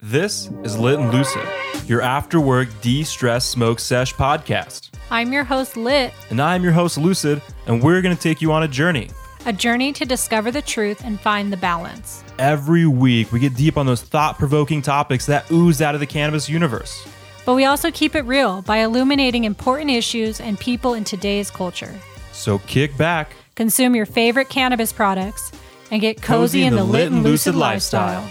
This 0.00 0.48
is 0.62 0.78
Lit 0.78 1.00
and 1.00 1.12
Lucid, 1.12 1.42
your 1.88 2.02
after 2.02 2.40
work 2.40 2.68
de 2.80 3.02
stress 3.02 3.44
smoke 3.44 3.80
sesh 3.80 4.14
podcast. 4.14 4.90
I'm 5.10 5.32
your 5.32 5.42
host, 5.42 5.76
Lit, 5.76 6.12
And 6.30 6.40
I'm 6.40 6.62
your 6.62 6.70
host, 6.70 6.98
Lucid, 6.98 7.42
and 7.66 7.82
we're 7.82 8.00
going 8.00 8.14
to 8.14 8.22
take 8.22 8.40
you 8.40 8.52
on 8.52 8.62
a 8.62 8.68
journey. 8.68 9.10
a 9.44 9.52
journey 9.52 9.92
to 9.94 10.04
discover 10.04 10.52
the 10.52 10.62
truth 10.62 11.02
and 11.04 11.18
find 11.18 11.52
the 11.52 11.56
balance. 11.56 12.22
Every 12.38 12.86
week, 12.86 13.32
we 13.32 13.40
get 13.40 13.56
deep 13.56 13.76
on 13.76 13.86
those 13.86 14.00
thought 14.02 14.38
provoking 14.38 14.82
topics 14.82 15.26
that 15.26 15.50
ooze 15.50 15.82
out 15.82 15.94
of 15.94 16.00
the 16.00 16.06
cannabis 16.06 16.48
universe. 16.48 17.04
But 17.44 17.54
we 17.54 17.64
also 17.64 17.90
keep 17.90 18.14
it 18.14 18.22
real 18.22 18.62
by 18.62 18.78
illuminating 18.78 19.42
important 19.44 19.90
issues 19.90 20.40
and 20.40 20.60
people 20.60 20.94
in 20.94 21.02
today's 21.02 21.50
culture. 21.50 21.92
So 22.30 22.58
kick 22.60 22.96
back. 22.96 23.32
Consume 23.56 23.96
your 23.96 24.06
favorite 24.06 24.48
cannabis 24.48 24.92
products 24.92 25.50
and 25.90 26.00
get 26.00 26.22
cozy, 26.22 26.62
in 26.62 26.76
the 26.76 26.84
lit 26.84 27.10
and 27.10 27.24
lucid 27.24 27.56
lifestyle. 27.56 28.30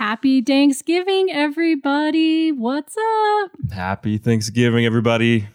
Happy 0.00 0.40
Thanksgiving, 0.40 1.28
everybody. 1.30 2.52
What's 2.52 2.96
up? 2.96 3.50
Happy 3.70 4.16
Thanksgiving, 4.16 4.86
everybody. 4.86 5.48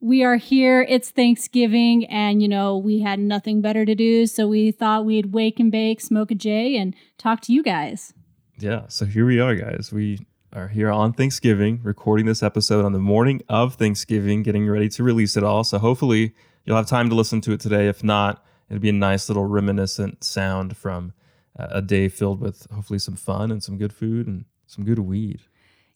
We 0.00 0.22
are 0.22 0.36
here. 0.36 0.86
It's 0.88 1.10
Thanksgiving, 1.10 2.06
and 2.06 2.40
you 2.40 2.46
know, 2.46 2.78
we 2.78 3.00
had 3.00 3.18
nothing 3.18 3.60
better 3.60 3.84
to 3.84 3.96
do, 3.96 4.26
so 4.26 4.46
we 4.46 4.70
thought 4.70 5.04
we'd 5.04 5.32
wake 5.32 5.58
and 5.58 5.72
bake, 5.72 6.00
smoke 6.00 6.30
a 6.30 6.36
J, 6.36 6.76
and 6.76 6.94
talk 7.18 7.40
to 7.40 7.52
you 7.52 7.60
guys. 7.60 8.14
Yeah, 8.56 8.82
so 8.86 9.04
here 9.04 9.26
we 9.26 9.40
are, 9.40 9.56
guys. 9.56 9.90
We 9.92 10.24
are 10.52 10.68
here 10.68 10.92
on 10.92 11.12
Thanksgiving, 11.12 11.80
recording 11.82 12.26
this 12.26 12.40
episode 12.40 12.84
on 12.84 12.92
the 12.92 13.00
morning 13.00 13.42
of 13.48 13.74
Thanksgiving, 13.74 14.44
getting 14.44 14.68
ready 14.68 14.88
to 14.90 15.02
release 15.02 15.36
it 15.36 15.42
all. 15.42 15.64
So 15.64 15.80
hopefully 15.80 16.36
you'll 16.64 16.76
have 16.76 16.86
time 16.86 17.08
to 17.08 17.16
listen 17.16 17.40
to 17.40 17.52
it 17.52 17.58
today. 17.58 17.88
If 17.88 18.04
not, 18.04 18.46
it'll 18.70 18.80
be 18.80 18.90
a 18.90 18.92
nice 18.92 19.28
little 19.28 19.46
reminiscent 19.46 20.22
sound 20.22 20.76
from 20.76 21.14
a 21.58 21.82
day 21.82 22.08
filled 22.08 22.40
with 22.40 22.66
hopefully 22.72 22.98
some 22.98 23.16
fun 23.16 23.50
and 23.50 23.62
some 23.62 23.78
good 23.78 23.92
food 23.92 24.26
and 24.26 24.44
some 24.66 24.84
good 24.84 25.00
weed. 25.00 25.42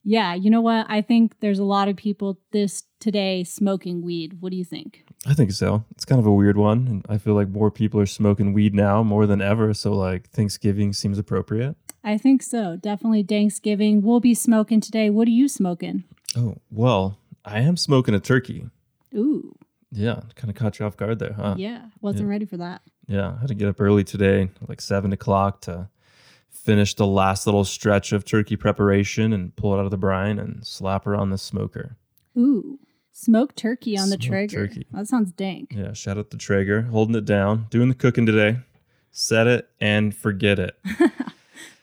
Yeah, 0.05 0.35
you 0.35 0.51
know 0.51 0.61
what? 0.61 0.87
I 0.89 1.01
think 1.01 1.39
there's 1.39 1.61
a 1.61 1.65
lot 1.65 1.89
of 1.89 1.97
people 1.97 2.41
this 2.51 2.83
today 2.99 3.45
smoking 3.45 4.03
weed. 4.03 4.39
What 4.41 4.51
do 4.51 4.57
you 4.57 4.65
think? 4.65 5.05
I 5.27 5.35
think 5.35 5.53
so. 5.53 5.85
It's 5.93 6.05
kind 6.05 6.19
of 6.19 6.27
a 6.27 6.33
weird 6.33 6.57
one. 6.57 6.89
And 6.89 7.07
I 7.09 7.19
feel 7.19 7.35
like 7.35 7.49
more 7.49 7.71
people 7.71 8.01
are 8.01 8.07
smoking 8.07 8.53
weed 8.53 8.75
now 8.75 9.05
more 9.05 9.27
than 9.27 9.41
ever. 9.41 9.73
So, 9.75 9.93
like, 9.93 10.29
Thanksgiving 10.31 10.93
seems 10.93 11.19
appropriate. 11.19 11.77
I 12.03 12.19
think 12.19 12.43
so. 12.43 12.77
Definitely 12.77 13.23
Thanksgiving. 13.23 14.03
We'll 14.03 14.19
be 14.19 14.35
smoking 14.35 14.81
today. 14.81 15.09
What 15.09 15.29
are 15.29 15.33
you 15.33 15.47
smoking? 15.47 16.03
Oh, 16.37 16.57
well, 16.69 17.19
I 17.45 17.61
am 17.61 17.77
smoking 17.77 18.15
a 18.15 18.21
turkey. 18.21 18.67
Ooh, 19.15 19.55
Yeah, 19.93 20.21
kind 20.37 20.49
of 20.49 20.57
caught 20.57 20.79
you 20.79 20.87
off 20.87 20.97
guard 20.97 21.19
there, 21.19 21.35
huh? 21.35 21.55
yeah. 21.59 21.87
Wasn't 22.01 22.29
ready 22.29 22.47
for 22.47 22.57
that. 22.57 22.81
Yeah, 23.07 23.35
I 23.37 23.41
had 23.41 23.49
to 23.49 23.55
get 23.55 23.69
up 23.69 23.81
early 23.81 24.05
today, 24.05 24.49
like 24.67 24.81
seven 24.81 25.13
o'clock, 25.13 25.61
to 25.63 25.89
finish 26.49 26.95
the 26.95 27.07
last 27.07 27.47
little 27.47 27.65
stretch 27.65 28.13
of 28.13 28.25
turkey 28.25 28.57
preparation 28.57 29.33
and 29.33 29.55
pull 29.55 29.75
it 29.75 29.79
out 29.79 29.85
of 29.85 29.91
the 29.91 29.99
brine 29.99 30.39
and 30.39 30.67
slap 30.67 31.05
her 31.05 31.15
on 31.15 31.31
the 31.31 31.37
smoker. 31.39 31.97
Ooh, 32.39 32.79
smoked 33.13 33.57
turkey 33.57 33.99
on 33.99 34.09
the 34.11 34.17
Traeger. 34.17 34.67
turkey. 34.67 34.87
That 34.93 35.09
sounds 35.09 35.31
dank. 35.33 35.75
Yeah, 35.77 35.93
shout 35.93 36.17
out 36.17 36.31
the 36.31 36.39
Traeger, 36.39 36.83
holding 36.83 37.15
it 37.15 37.25
down, 37.27 37.67
doing 37.69 37.89
the 37.89 37.95
cooking 37.95 38.25
today. 38.25 38.59
Set 39.11 39.47
it 39.47 39.69
and 39.81 40.17
forget 40.17 40.59
it. 40.59 40.77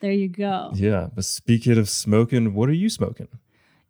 There 0.01 0.11
you 0.13 0.29
go. 0.29 0.71
Yeah, 0.75 1.09
but 1.13 1.25
speaking 1.25 1.77
of 1.77 1.89
smoking, 1.89 2.53
what 2.53 2.69
are 2.69 2.73
you 2.73 2.87
smoking? 2.89 3.27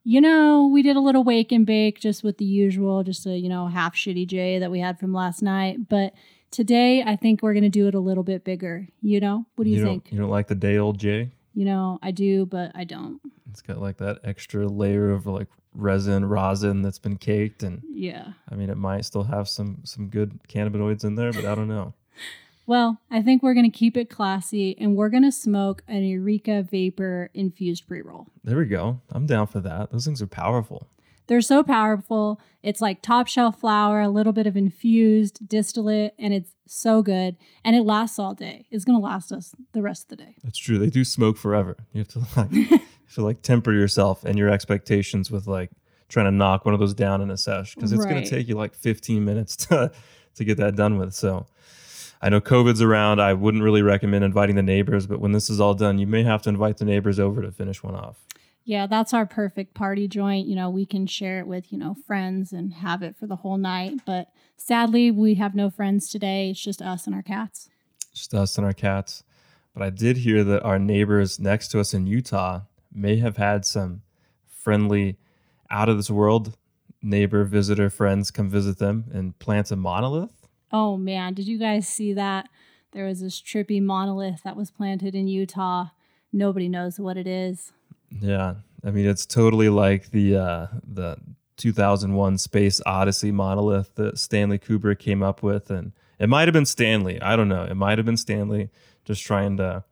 You 0.03 0.22
know, 0.22 0.69
we 0.72 0.81
did 0.81 0.95
a 0.95 1.00
little 1.00 1.23
wake 1.23 1.52
and 1.52 1.66
bake 1.66 2.00
just 2.00 2.23
with 2.23 2.38
the 2.38 2.45
usual, 2.45 3.03
just 3.03 3.25
a, 3.25 3.38
you 3.38 3.50
know, 3.50 3.67
half 3.67 3.95
shitty 3.95 4.28
J 4.28 4.59
that 4.59 4.72
we 4.72 4.80
had 4.80 5.00
from 5.00 5.14
last 5.14 5.42
night. 5.42 5.89
But 5.89 6.14
today, 6.52 7.03
I 7.03 7.16
think 7.16 7.42
we're 7.42 7.53
going 7.53 7.64
to 7.64 7.69
do 7.69 7.88
it 7.88 7.95
a 7.95 8.00
little 8.00 8.23
bit 8.23 8.44
bigger. 8.44 8.88
You 9.02 9.20
know, 9.20 9.45
what 9.55 9.66
do 9.66 9.70
you, 9.70 9.83
don't, 9.83 10.03
think? 10.03 10.11
You 10.11 10.20
don't 10.20 10.30
like 10.30 10.47
the 10.47 10.55
day 10.55 10.77
old 10.77 11.00
J? 11.00 11.31
You 11.53 11.66
know, 11.66 12.00
I 12.02 12.11
do, 12.11 12.45
but 12.45 12.72
I 12.75 12.86
don't. 12.86 13.20
It's 13.52 13.61
got 13.61 13.80
like 13.80 13.97
that 13.97 14.20
extra 14.23 14.67
layer 14.67 15.11
of 15.11 15.25
like 15.25 15.47
resin, 15.73 16.26
rosin 16.26 16.81
that's 16.81 16.99
been 16.99 17.17
caked, 17.17 17.64
and 17.64 17.81
Yeah. 17.92 18.33
I 18.49 18.55
mean, 18.55 18.70
it 18.70 18.77
might 18.77 19.05
still 19.05 19.23
have 19.23 19.49
some 19.49 19.80
some 19.83 20.08
good 20.08 20.39
cannabinoids 20.48 21.04
in 21.04 21.16
there, 21.16 21.33
but 21.33 21.45
I 21.45 21.55
don't 21.55 21.67
know. 21.67 21.93
Well, 22.69 23.02
I 23.09 23.23
think 23.23 23.41
we're 23.41 23.55
going 23.55 23.69
to 23.69 23.75
keep 23.75 23.97
it 23.97 24.11
classy 24.11 24.77
and 24.80 24.95
we're 24.95 25.09
going 25.09 25.23
to 25.23 25.31
smoke 25.31 25.81
an 25.87 26.03
Eureka 26.03 26.61
Vapor 26.61 27.31
infused 27.33 27.87
pre 27.87 28.03
roll. 28.03 28.27
There 28.43 28.57
we 28.57 28.65
go. 28.65 29.02
I'm 29.11 29.25
down 29.25 29.47
for 29.47 29.59
that. 29.61 29.91
Those 29.91 30.05
things 30.05 30.21
are 30.21 30.27
powerful. 30.27 30.87
They're 31.25 31.41
so 31.41 31.63
powerful. 31.63 32.39
It's 32.61 32.80
like 32.80 33.02
top 33.02 33.25
shelf 33.25 33.59
flour, 33.61 34.02
a 34.02 34.07
little 34.07 34.33
bit 34.33 34.45
of 34.45 34.55
infused 34.55 35.49
distillate, 35.49 36.13
and 36.19 36.31
it's 36.31 36.52
so 36.67 37.02
good. 37.02 37.37
And 37.65 37.75
it 37.75 37.85
lasts 37.85 38.19
all 38.19 38.35
day. 38.35 38.67
It's 38.69 38.86
going 38.86 38.99
to 38.99 39.03
last 39.03 39.31
us 39.31 39.55
the 39.71 39.81
rest 39.81 40.03
of 40.03 40.09
the 40.09 40.25
day. 40.25 40.36
That's 40.43 40.59
true. 40.59 40.77
They 40.77 40.91
do 40.91 41.03
smoke 41.03 41.37
forever. 41.37 41.75
You 41.93 42.01
have 42.01 42.07
to 42.09 42.19
like 42.39 42.51
you 42.51 42.80
to 43.15 43.23
like 43.23 43.41
temper 43.41 43.73
yourself 43.73 44.23
and 44.25 44.37
your 44.37 44.51
expectations 44.51 45.31
with 45.31 45.47
like 45.47 45.71
trying 46.07 46.27
to 46.27 46.31
knock 46.31 46.65
one 46.65 46.75
of 46.75 46.80
those 46.80 46.93
down 46.93 47.21
in 47.21 47.31
a 47.31 47.37
sesh 47.37 47.73
because 47.73 47.91
it's 47.91 48.05
Right. 48.05 48.11
going 48.11 48.23
to 48.23 48.30
take 48.30 48.47
you 48.47 48.53
like 48.53 48.75
15 48.75 49.25
minutes 49.25 49.55
to 49.55 49.91
to 50.36 50.43
get 50.43 50.57
that 50.57 50.75
done 50.75 50.99
with. 50.99 51.15
So 51.15 51.47
I 52.21 52.30
know 52.30 52.41
COVID's 52.41 52.81
around. 52.81 53.21
I 53.21 53.33
wouldn't 53.33 53.63
really 53.63 53.81
recommend 53.81 54.23
inviting 54.23 54.55
the 54.55 54.63
neighbors, 54.63 55.07
but 55.07 55.19
when 55.19 55.31
this 55.31 55.49
is 55.49 55.59
all 55.59 55.73
done, 55.73 55.99
you 55.99 56.07
may 56.07 56.23
have 56.23 56.41
to 56.43 56.49
invite 56.49 56.77
the 56.77 56.85
neighbors 56.85 57.19
over 57.19 57.41
to 57.41 57.52
finish 57.52 57.81
one 57.81 57.95
off. 57.95 58.17
Yeah, 58.65 58.87
that's 58.87 59.13
our 59.13 59.25
perfect 59.25 59.73
party 59.73 60.07
joint. 60.07 60.45
You 60.45 60.55
know, 60.55 60.69
we 60.69 60.85
can 60.85 61.07
share 61.07 61.39
it 61.39 61.47
with, 61.47 61.71
you 61.71 61.80
know, 61.80 61.95
friends 62.05 62.52
and 62.52 62.73
have 62.73 63.02
it 63.02 63.15
for 63.15 63.25
the 63.25 63.37
whole 63.37 63.57
night. 63.57 64.02
But 64.05 64.27
sadly, 64.57 65.09
we 65.11 65.35
have 65.35 65.55
no 65.55 65.69
friends 65.69 66.09
today. 66.09 66.52
It's 66.52 66.59
just 66.61 66.81
us 66.81 67.07
and 67.07 67.15
our 67.15 67.23
cats. 67.23 67.69
Just 68.13 68.33
us 68.33 68.57
and 68.57 68.65
our 68.65 68.73
cats. 68.73 69.23
But 69.73 69.83
I 69.83 69.89
did 69.89 70.17
hear 70.17 70.43
that 70.43 70.61
our 70.63 70.77
neighbors 70.77 71.39
next 71.39 71.69
to 71.69 71.80
us 71.80 71.93
in 71.93 72.05
Utah 72.05 72.61
may 72.93 73.17
have 73.17 73.37
had 73.37 73.65
some 73.65 74.01
friendly, 74.45 75.17
out 75.71 75.89
of 75.89 75.97
this 75.97 76.09
world 76.09 76.57
neighbor, 77.01 77.45
visitor, 77.45 77.89
friends 77.89 78.30
come 78.30 78.49
visit 78.49 78.77
them 78.77 79.05
and 79.13 79.39
plant 79.39 79.71
a 79.71 79.75
monolith. 79.75 80.39
Oh 80.71 80.97
man, 80.97 81.33
did 81.33 81.47
you 81.47 81.57
guys 81.57 81.87
see 81.87 82.13
that? 82.13 82.49
There 82.91 83.05
was 83.05 83.21
this 83.21 83.41
trippy 83.41 83.81
monolith 83.81 84.41
that 84.43 84.55
was 84.55 84.71
planted 84.71 85.15
in 85.15 85.27
Utah. 85.27 85.87
Nobody 86.33 86.69
knows 86.69 86.99
what 86.99 87.17
it 87.17 87.27
is. 87.27 87.71
Yeah, 88.09 88.55
I 88.83 88.91
mean 88.91 89.05
it's 89.05 89.25
totally 89.25 89.69
like 89.69 90.11
the 90.11 90.37
uh, 90.37 90.67
the 90.83 91.17
2001 91.57 92.37
Space 92.37 92.81
Odyssey 92.85 93.31
monolith 93.31 93.93
that 93.95 94.17
Stanley 94.17 94.57
Kubrick 94.57 94.99
came 94.99 95.21
up 95.21 95.43
with, 95.43 95.69
and 95.69 95.91
it 96.17 96.30
might 96.30 96.47
have 96.47 96.53
been 96.53 96.65
Stanley. 96.65 97.21
I 97.21 97.36
don't 97.36 97.49
know. 97.49 97.63
It 97.63 97.75
might 97.75 97.97
have 97.97 98.05
been 98.05 98.17
Stanley 98.17 98.69
just 99.05 99.23
trying 99.23 99.57
to 99.57 99.83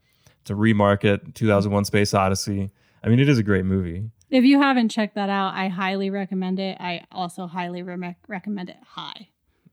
to 0.45 0.55
remarket 0.55 1.33
2001 1.33 1.85
Space 1.85 2.13
Odyssey. 2.13 2.71
I 3.03 3.09
mean, 3.09 3.19
it 3.19 3.29
is 3.29 3.37
a 3.37 3.43
great 3.43 3.65
movie. 3.65 4.09
If 4.29 4.43
you 4.43 4.61
haven't 4.61 4.89
checked 4.89 5.15
that 5.15 5.29
out, 5.29 5.53
I 5.53 5.67
highly 5.67 6.09
recommend 6.09 6.59
it. 6.59 6.77
I 6.79 7.03
also 7.11 7.47
highly 7.47 7.83
re- 7.83 8.15
recommend 8.27 8.69
it 8.69 8.77
high. 8.85 9.29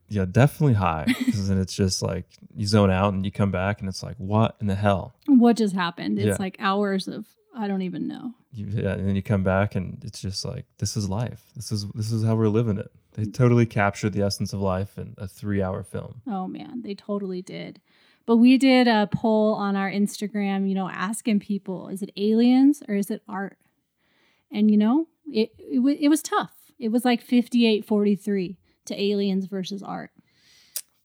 Yeah, 0.08 0.26
definitely 0.30 0.74
high 0.74 1.04
because 1.06 1.48
then 1.48 1.58
it's 1.58 1.74
just 1.74 2.02
like 2.02 2.26
you 2.54 2.66
zone 2.66 2.90
out 2.90 3.14
and 3.14 3.24
you 3.24 3.32
come 3.32 3.50
back 3.50 3.80
and 3.80 3.88
it's 3.88 4.02
like 4.02 4.16
what 4.18 4.56
in 4.60 4.66
the 4.66 4.74
hell? 4.74 5.14
What 5.26 5.56
just 5.56 5.74
happened? 5.74 6.18
It's 6.18 6.26
Yeah. 6.26 6.36
like 6.38 6.56
hours 6.60 7.08
of 7.08 7.26
I 7.56 7.68
don't 7.68 7.82
even 7.82 8.08
know. 8.08 8.34
You, 8.52 8.66
yeah, 8.66 8.92
and 8.94 9.08
then 9.08 9.14
you 9.14 9.22
come 9.22 9.44
back 9.44 9.76
and 9.76 10.02
it's 10.04 10.20
just 10.20 10.44
like 10.44 10.66
this 10.78 10.96
is 10.96 11.08
life. 11.08 11.44
This 11.54 11.70
is 11.70 11.86
this 11.94 12.10
is 12.10 12.24
how 12.24 12.34
we're 12.34 12.48
living 12.48 12.78
it. 12.78 12.90
They 13.12 13.24
mm. 13.24 13.34
totally 13.34 13.66
captured 13.66 14.12
the 14.12 14.22
essence 14.22 14.52
of 14.52 14.60
life 14.60 14.98
in 14.98 15.14
a 15.18 15.28
three-hour 15.28 15.84
film. 15.84 16.20
Oh 16.26 16.46
man, 16.48 16.82
they 16.82 16.94
totally 16.94 17.42
did. 17.42 17.80
But 18.26 18.36
we 18.36 18.56
did 18.58 18.88
a 18.88 19.08
poll 19.12 19.54
on 19.54 19.76
our 19.76 19.90
Instagram, 19.90 20.68
you 20.68 20.74
know, 20.74 20.88
asking 20.88 21.40
people, 21.40 21.88
is 21.88 22.02
it 22.02 22.10
aliens 22.16 22.82
or 22.88 22.94
is 22.94 23.10
it 23.10 23.22
art? 23.28 23.58
And 24.50 24.70
you 24.70 24.76
know, 24.76 25.08
it 25.26 25.50
it, 25.58 25.80
it 26.00 26.08
was 26.08 26.22
tough. 26.22 26.52
It 26.78 26.88
was 26.88 27.04
like 27.04 27.24
58-43 27.24 28.56
to 28.86 29.00
aliens 29.00 29.46
versus 29.46 29.82
art. 29.82 30.10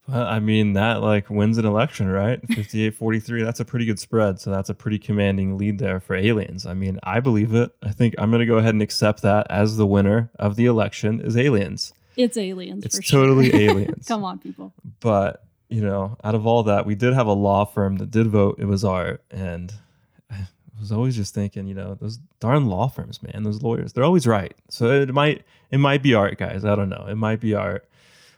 Well, 0.07 0.25
I 0.25 0.39
mean, 0.39 0.73
that 0.73 1.01
like 1.01 1.29
wins 1.29 1.57
an 1.59 1.65
election, 1.65 2.07
right? 2.07 2.39
58 2.55 2.95
43. 2.95 3.43
That's 3.43 3.59
a 3.59 3.65
pretty 3.65 3.85
good 3.85 3.99
spread. 3.99 4.39
So 4.39 4.49
that's 4.49 4.69
a 4.69 4.73
pretty 4.73 4.97
commanding 4.97 5.57
lead 5.57 5.77
there 5.77 5.99
for 5.99 6.15
aliens. 6.15 6.65
I 6.65 6.73
mean, 6.73 6.99
I 7.03 7.19
believe 7.19 7.53
it. 7.53 7.71
I 7.83 7.91
think 7.91 8.15
I'm 8.17 8.31
going 8.31 8.39
to 8.39 8.45
go 8.47 8.57
ahead 8.57 8.73
and 8.73 8.81
accept 8.81 9.21
that 9.21 9.45
as 9.49 9.77
the 9.77 9.85
winner 9.85 10.31
of 10.39 10.55
the 10.55 10.65
election 10.65 11.21
is 11.21 11.37
aliens. 11.37 11.93
It's 12.17 12.37
aliens 12.37 12.83
It's 12.85 12.97
for 12.97 13.03
sure. 13.03 13.21
totally 13.21 13.53
aliens. 13.65 14.07
Come 14.07 14.23
on, 14.23 14.39
people. 14.39 14.73
But, 14.99 15.43
you 15.69 15.81
know, 15.81 16.17
out 16.23 16.33
of 16.35 16.45
all 16.47 16.63
that, 16.63 16.85
we 16.87 16.95
did 16.95 17.13
have 17.13 17.27
a 17.27 17.33
law 17.33 17.63
firm 17.65 17.97
that 17.97 18.09
did 18.11 18.27
vote 18.27 18.55
it 18.59 18.65
was 18.65 18.83
art. 18.83 19.23
And 19.29 19.71
I 20.31 20.47
was 20.79 20.91
always 20.91 21.15
just 21.15 21.35
thinking, 21.35 21.67
you 21.67 21.75
know, 21.75 21.93
those 21.93 22.17
darn 22.39 22.65
law 22.65 22.87
firms, 22.87 23.21
man, 23.21 23.43
those 23.43 23.61
lawyers, 23.61 23.93
they're 23.93 24.03
always 24.03 24.25
right. 24.25 24.55
So 24.69 24.89
it 24.89 25.13
might, 25.13 25.43
it 25.71 25.77
might 25.77 26.01
be 26.01 26.13
art, 26.13 26.37
guys. 26.37 26.65
I 26.65 26.75
don't 26.75 26.89
know. 26.89 27.05
It 27.09 27.15
might 27.15 27.39
be 27.39 27.53
art. 27.53 27.87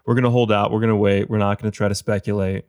We're 0.06 0.16
going 0.16 0.24
to 0.24 0.30
hold 0.30 0.52
out. 0.52 0.72
We're 0.72 0.80
going 0.80 0.90
to 0.90 0.96
wait. 0.96 1.30
We're 1.30 1.38
not 1.38 1.62
going 1.62 1.72
to 1.72 1.76
try 1.76 1.88
to 1.88 1.96
speculate. 1.96 2.66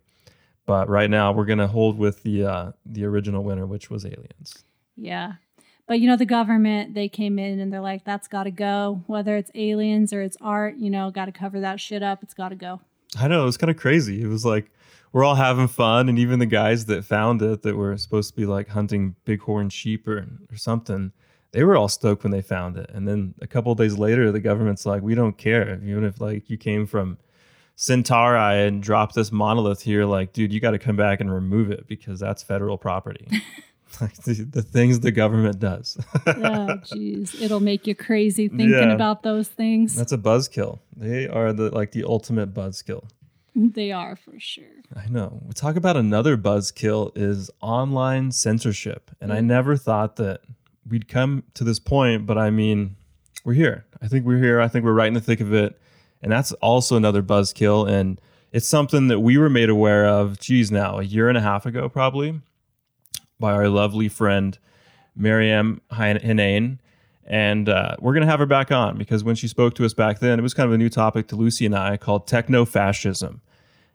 But 0.64 0.88
right 0.88 1.10
now, 1.10 1.32
we're 1.32 1.44
going 1.44 1.58
to 1.58 1.66
hold 1.66 1.98
with 1.98 2.22
the 2.22 2.44
uh, 2.44 2.72
the 2.86 3.04
original 3.04 3.42
winner, 3.42 3.66
which 3.66 3.90
was 3.90 4.04
Aliens. 4.04 4.62
Yeah. 4.96 5.34
But 5.86 5.98
you 6.00 6.08
know, 6.08 6.16
the 6.16 6.24
government, 6.24 6.94
they 6.94 7.08
came 7.08 7.38
in 7.38 7.58
and 7.58 7.72
they're 7.72 7.80
like, 7.80 8.04
that's 8.04 8.28
got 8.28 8.44
to 8.44 8.50
go. 8.50 9.02
Whether 9.06 9.36
it's 9.36 9.50
aliens 9.54 10.12
or 10.12 10.22
it's 10.22 10.36
art, 10.40 10.76
you 10.76 10.88
know, 10.88 11.10
got 11.10 11.24
to 11.26 11.32
cover 11.32 11.60
that 11.60 11.80
shit 11.80 12.02
up. 12.02 12.22
It's 12.22 12.34
got 12.34 12.50
to 12.50 12.54
go. 12.54 12.80
I 13.18 13.28
know 13.28 13.42
it 13.42 13.46
was 13.46 13.56
kind 13.56 13.70
of 13.70 13.76
crazy. 13.76 14.22
It 14.22 14.28
was 14.28 14.44
like 14.44 14.70
we're 15.12 15.24
all 15.24 15.34
having 15.34 15.68
fun, 15.68 16.08
and 16.08 16.18
even 16.18 16.38
the 16.38 16.46
guys 16.46 16.86
that 16.86 17.04
found 17.04 17.42
it 17.42 17.62
that 17.62 17.76
were 17.76 17.96
supposed 17.98 18.30
to 18.30 18.36
be 18.36 18.46
like 18.46 18.68
hunting 18.68 19.16
bighorn 19.26 19.68
sheep 19.68 20.06
or 20.08 20.26
or 20.50 20.56
something, 20.56 21.12
they 21.52 21.64
were 21.64 21.76
all 21.76 21.88
stoked 21.88 22.24
when 22.24 22.32
they 22.32 22.42
found 22.42 22.76
it. 22.76 22.90
And 22.92 23.06
then 23.06 23.34
a 23.40 23.46
couple 23.46 23.74
days 23.74 23.98
later, 23.98 24.32
the 24.32 24.40
government's 24.40 24.84
like, 24.84 25.02
we 25.02 25.14
don't 25.14 25.36
care, 25.36 25.80
even 25.84 26.04
if 26.04 26.20
like 26.20 26.50
you 26.50 26.56
came 26.56 26.86
from 26.86 27.18
Centauri 27.76 28.66
and 28.66 28.82
dropped 28.82 29.14
this 29.14 29.30
monolith 29.30 29.82
here. 29.82 30.04
Like, 30.04 30.32
dude, 30.32 30.52
you 30.52 30.60
got 30.60 30.70
to 30.72 30.78
come 30.78 30.96
back 30.96 31.20
and 31.20 31.32
remove 31.32 31.70
it 31.70 31.86
because 31.86 32.18
that's 32.20 32.42
federal 32.42 32.78
property. 32.78 33.26
like 34.00 34.14
the, 34.22 34.32
the, 34.44 34.62
things 34.62 35.00
the 35.00 35.12
government 35.12 35.58
does. 35.58 35.98
oh, 36.26 36.80
jeez, 36.84 37.40
it'll 37.40 37.60
make 37.60 37.86
you 37.86 37.94
crazy 37.94 38.48
thinking 38.48 38.70
Yeah. 38.70 38.92
about 38.92 39.22
those 39.22 39.48
things. 39.48 39.94
That's 39.94 40.12
a 40.12 40.18
buzzkill. 40.18 40.78
They 40.96 41.28
are 41.28 41.52
the 41.52 41.70
like 41.70 41.92
the 41.92 42.04
ultimate 42.04 42.54
buzzkill. 42.54 43.08
they 43.54 43.92
are 43.92 44.16
for 44.16 44.38
sure. 44.38 44.64
I 44.96 45.08
know. 45.08 45.40
We 45.44 45.52
talk 45.52 45.76
about 45.76 45.96
another 45.96 46.38
buzzkill 46.38 47.12
is 47.16 47.50
online 47.60 48.32
censorship, 48.32 49.10
and 49.20 49.32
I 49.32 49.40
mm. 49.40 49.44
never 49.44 49.76
thought 49.76 50.16
that 50.16 50.40
we'd 50.88 51.08
come 51.08 51.44
to 51.54 51.64
this 51.64 51.78
point, 51.78 52.26
but 52.26 52.38
I 52.38 52.50
mean, 52.50 52.96
we're 53.44 53.54
here. 53.54 53.84
I 54.00 54.08
think 54.08 54.24
we're 54.24 54.38
here. 54.38 54.60
I 54.60 54.68
think 54.68 54.84
we're 54.84 54.92
right 54.92 55.08
in 55.08 55.14
the 55.14 55.20
thick 55.20 55.40
of 55.40 55.52
it, 55.52 55.80
and 56.22 56.30
that's 56.30 56.52
also 56.54 56.96
another 56.96 57.22
buzzkill, 57.22 57.88
and 57.88 58.20
it's 58.52 58.68
something 58.68 59.08
that 59.08 59.20
we 59.20 59.38
were 59.38 59.50
made 59.50 59.70
aware 59.70 60.06
of. 60.06 60.38
Geez, 60.38 60.70
now 60.70 60.98
a 60.98 61.02
year 61.02 61.28
and 61.28 61.38
a 61.38 61.40
half 61.40 61.66
ago, 61.66 61.88
probably, 61.88 62.40
by 63.40 63.52
our 63.52 63.68
lovely 63.68 64.08
friend 64.08 64.58
Mariam 65.16 65.80
Hinane. 65.90 66.78
And 67.24 67.68
uh, 67.68 67.96
we're 68.00 68.12
going 68.12 68.26
to 68.26 68.30
have 68.30 68.40
her 68.40 68.46
back 68.46 68.72
on 68.72 68.98
because 68.98 69.24
when 69.24 69.36
she 69.36 69.48
spoke 69.48 69.74
to 69.76 69.84
us 69.84 69.94
back 69.94 70.18
then, 70.18 70.38
it 70.38 70.42
was 70.42 70.54
kind 70.54 70.66
of 70.66 70.72
a 70.72 70.78
new 70.78 70.88
topic 70.88 71.28
to 71.28 71.36
Lucy 71.36 71.64
and 71.64 71.74
I 71.74 71.96
called 71.96 72.26
techno 72.26 72.64
fascism. 72.64 73.40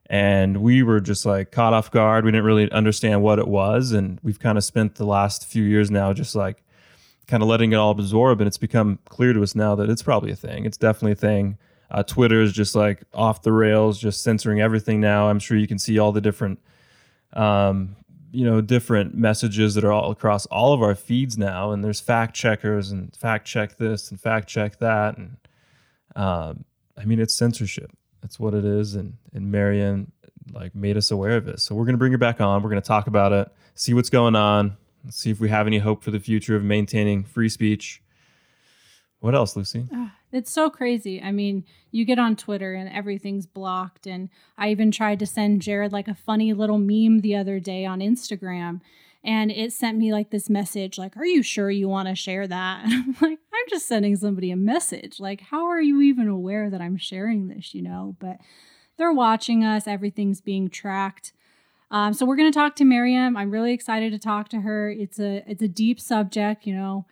And 0.09 0.57
we 0.57 0.81
were 0.81 1.01
just 1.01 1.25
like 1.25 1.51
caught 1.51 1.73
off 1.73 1.91
guard. 1.91 2.23
We 2.23 2.31
didn't 2.31 2.45
really 2.45 2.71
understand 2.71 3.21
what 3.21 3.39
it 3.39 3.47
was. 3.47 3.91
And 3.91 4.19
we've 4.23 4.39
kind 4.39 4.57
of 4.57 4.63
spent 4.63 4.95
the 4.95 5.05
last 5.05 5.45
few 5.45 5.63
years 5.63 5.91
now 5.91 6.13
just 6.13 6.35
like 6.35 6.63
kind 7.27 7.43
of 7.43 7.49
letting 7.49 7.73
it 7.73 7.75
all 7.75 7.91
absorb. 7.91 8.41
And 8.41 8.47
it's 8.47 8.57
become 8.57 8.99
clear 9.05 9.33
to 9.33 9.43
us 9.43 9.55
now 9.55 9.75
that 9.75 9.89
it's 9.89 10.03
probably 10.03 10.31
a 10.31 10.35
thing. 10.35 10.65
It's 10.65 10.77
definitely 10.77 11.13
a 11.13 11.15
thing. 11.15 11.57
Uh, 11.89 12.03
Twitter 12.03 12.41
is 12.41 12.51
just 12.51 12.75
like 12.75 13.03
off 13.13 13.43
the 13.43 13.53
rails, 13.53 13.99
just 13.99 14.23
censoring 14.23 14.59
everything 14.59 14.99
now. 14.99 15.29
I'm 15.29 15.39
sure 15.39 15.57
you 15.57 15.67
can 15.67 15.79
see 15.79 15.99
all 15.99 16.11
the 16.11 16.21
different 16.21 16.59
um, 17.33 17.95
you 18.31 18.45
know 18.45 18.61
different 18.61 19.15
messages 19.15 19.75
that 19.75 19.83
are 19.83 19.91
all 19.91 20.11
across 20.11 20.45
all 20.47 20.73
of 20.73 20.81
our 20.81 20.95
feeds 20.95 21.37
now 21.37 21.71
and 21.71 21.83
there's 21.83 21.99
fact 21.99 22.35
checkers 22.35 22.91
and 22.91 23.15
fact 23.15 23.47
check 23.47 23.77
this 23.77 24.11
and 24.11 24.19
fact 24.19 24.47
check 24.47 24.79
that 24.79 25.17
and 25.17 25.37
um, 26.15 26.65
i 26.97 27.05
mean 27.05 27.19
it's 27.19 27.33
censorship 27.33 27.91
that's 28.21 28.39
what 28.39 28.53
it 28.53 28.65
is 28.65 28.95
and 28.95 29.13
and 29.33 29.51
marianne 29.51 30.11
like 30.53 30.75
made 30.75 30.97
us 30.97 31.11
aware 31.11 31.37
of 31.37 31.47
it 31.47 31.59
so 31.59 31.73
we're 31.73 31.85
going 31.85 31.93
to 31.93 31.99
bring 31.99 32.11
her 32.11 32.17
back 32.17 32.41
on 32.41 32.61
we're 32.61 32.69
going 32.69 32.81
to 32.81 32.87
talk 32.87 33.07
about 33.07 33.31
it 33.31 33.49
see 33.75 33.93
what's 33.93 34.09
going 34.09 34.35
on 34.35 34.75
see 35.09 35.29
if 35.31 35.39
we 35.39 35.49
have 35.49 35.67
any 35.67 35.79
hope 35.79 36.03
for 36.03 36.11
the 36.11 36.19
future 36.19 36.55
of 36.55 36.63
maintaining 36.63 37.23
free 37.23 37.49
speech 37.49 38.01
what 39.19 39.35
else 39.35 39.55
lucy 39.55 39.87
ah, 39.93 40.13
It's 40.31 40.51
so 40.51 40.69
crazy. 40.69 41.21
I 41.21 41.31
mean, 41.31 41.65
you 41.91 42.05
get 42.05 42.19
on 42.19 42.35
Twitter 42.35 42.73
and 42.73 42.89
everything's 42.89 43.45
blocked. 43.45 44.05
And 44.05 44.29
I 44.57 44.69
even 44.69 44.91
tried 44.91 45.19
to 45.19 45.25
send 45.25 45.61
Jared 45.61 45.91
like 45.91 46.07
a 46.07 46.13
funny 46.13 46.53
little 46.53 46.77
meme 46.77 47.21
the 47.21 47.35
other 47.35 47.59
day 47.59 47.85
on 47.85 47.99
Instagram. 47.99 48.81
And 49.23 49.51
it 49.51 49.73
sent 49.73 49.97
me 49.97 50.13
like 50.13 50.29
this 50.29 50.49
message, 50.49 50.97
like, 50.97 51.17
Are 51.17 51.25
you 51.25 51.41
sure 51.41 51.71
you 51.71 51.89
want 51.89 52.07
to 52.07 52.15
share 52.15 52.47
that? 52.47 52.85
And 52.85 52.93
I'm 52.93 53.11
like, 53.21 53.39
I'm 53.53 53.69
just 53.69 53.87
sending 53.87 54.15
somebody 54.15 54.51
a 54.51 54.55
message. 54.55 55.19
Like, 55.19 55.41
how 55.41 55.65
are 55.65 55.81
you 55.81 56.01
even 56.01 56.27
aware 56.27 56.69
that 56.69 56.81
I'm 56.81 56.97
sharing 56.97 57.47
this, 57.47 57.73
you 57.73 57.81
know? 57.81 58.15
But 58.19 58.37
they're 58.97 59.11
watching 59.11 59.63
us, 59.63 59.87
everything's 59.87 60.41
being 60.41 60.69
tracked. 60.69 61.33
Um, 61.89 62.13
so 62.13 62.25
we're 62.25 62.35
going 62.35 62.51
to 62.51 62.57
talk 62.57 62.75
to 62.77 62.85
Miriam. 62.85 63.37
I'm 63.37 63.49
really 63.49 63.73
excited 63.73 64.11
to 64.11 64.19
talk 64.19 64.49
to 64.49 64.61
her. 64.61 64.89
It's 64.89 65.19
a 65.19 65.43
it's 65.49 65.61
a 65.61 65.67
deep 65.67 65.99
subject, 65.99 66.67
you 66.67 66.75
know, 66.75 67.05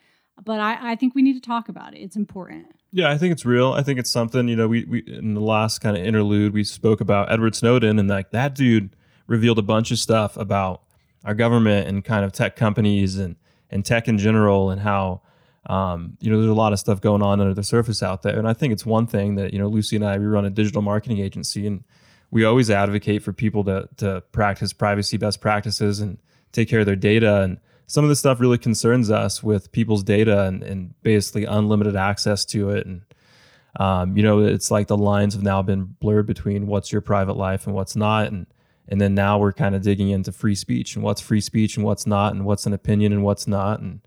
but 0.43 0.59
I, 0.59 0.91
I 0.91 0.95
think 0.95 1.15
we 1.15 1.21
need 1.21 1.33
to 1.33 1.47
talk 1.47 1.69
about 1.69 1.93
it. 1.93 1.99
It's 1.99 2.15
important. 2.15 2.67
Yeah, 2.91 3.09
I 3.09 3.17
think 3.17 3.33
it's 3.33 3.45
real. 3.45 3.73
I 3.73 3.83
think 3.83 3.99
it's 3.99 4.09
something, 4.09 4.47
you 4.47 4.55
know, 4.55 4.67
we, 4.67 4.85
we 4.85 4.99
in 5.07 5.33
the 5.33 5.41
last 5.41 5.79
kind 5.79 5.97
of 5.97 6.03
interlude, 6.05 6.53
we 6.53 6.63
spoke 6.63 7.01
about 7.01 7.31
Edward 7.31 7.55
Snowden 7.55 7.99
and 7.99 8.07
like 8.07 8.31
that 8.31 8.55
dude 8.55 8.95
revealed 9.27 9.59
a 9.59 9.63
bunch 9.63 9.91
of 9.91 9.99
stuff 9.99 10.37
about 10.37 10.81
our 11.25 11.33
government 11.33 11.87
and 11.87 12.05
kind 12.05 12.23
of 12.23 12.31
tech 12.31 12.55
companies 12.55 13.17
and, 13.17 13.35
and 13.69 13.83
tech 13.83 14.07
in 14.07 14.17
general 14.17 14.69
and 14.69 14.81
how, 14.81 15.21
um, 15.65 16.15
you 16.21 16.29
know, 16.29 16.37
there's 16.37 16.49
a 16.49 16.53
lot 16.53 16.71
of 16.71 16.79
stuff 16.79 17.01
going 17.01 17.21
on 17.21 17.41
under 17.41 17.53
the 17.53 17.63
surface 17.63 18.03
out 18.03 18.21
there. 18.21 18.37
And 18.37 18.47
I 18.47 18.53
think 18.53 18.71
it's 18.71 18.85
one 18.85 19.07
thing 19.07 19.35
that, 19.35 19.51
you 19.51 19.59
know, 19.59 19.67
Lucy 19.67 19.95
and 19.95 20.05
I, 20.05 20.17
we 20.17 20.25
run 20.25 20.45
a 20.45 20.49
digital 20.49 20.81
marketing 20.81 21.19
agency 21.19 21.65
and 21.67 21.83
we 22.31 22.43
always 22.43 22.69
advocate 22.69 23.23
for 23.23 23.33
people 23.33 23.63
to, 23.65 23.87
to 23.97 24.21
practice 24.31 24.73
privacy 24.73 25.17
best 25.17 25.41
practices 25.41 25.99
and 25.99 26.17
take 26.51 26.69
care 26.69 26.81
of 26.81 26.85
their 26.85 26.95
data. 26.95 27.41
And 27.41 27.59
some 27.87 28.03
of 28.03 28.09
this 28.09 28.19
stuff 28.19 28.39
really 28.39 28.57
concerns 28.57 29.11
us 29.11 29.43
with 29.43 29.71
people's 29.71 30.03
data 30.03 30.43
and, 30.43 30.63
and 30.63 31.01
basically 31.03 31.45
unlimited 31.45 31.95
access 31.95 32.45
to 32.45 32.71
it. 32.71 32.85
And, 32.85 33.01
um, 33.79 34.17
you 34.17 34.23
know, 34.23 34.39
it's 34.39 34.71
like 34.71 34.87
the 34.87 34.97
lines 34.97 35.33
have 35.33 35.43
now 35.43 35.61
been 35.61 35.95
blurred 35.99 36.25
between 36.25 36.67
what's 36.67 36.91
your 36.91 37.01
private 37.01 37.37
life 37.37 37.67
and 37.67 37.75
what's 37.75 37.95
not. 37.95 38.27
And, 38.27 38.47
and 38.87 39.01
then 39.01 39.15
now 39.15 39.37
we're 39.37 39.53
kind 39.53 39.75
of 39.75 39.81
digging 39.81 40.09
into 40.09 40.31
free 40.31 40.55
speech 40.55 40.95
and 40.95 41.03
what's 41.03 41.21
free 41.21 41.41
speech 41.41 41.77
and 41.77 41.85
what's 41.85 42.05
not, 42.05 42.33
and 42.33 42.45
what's 42.45 42.65
an 42.65 42.73
opinion 42.73 43.13
and 43.13 43.23
what's 43.23 43.47
not, 43.47 43.79
and 43.79 44.01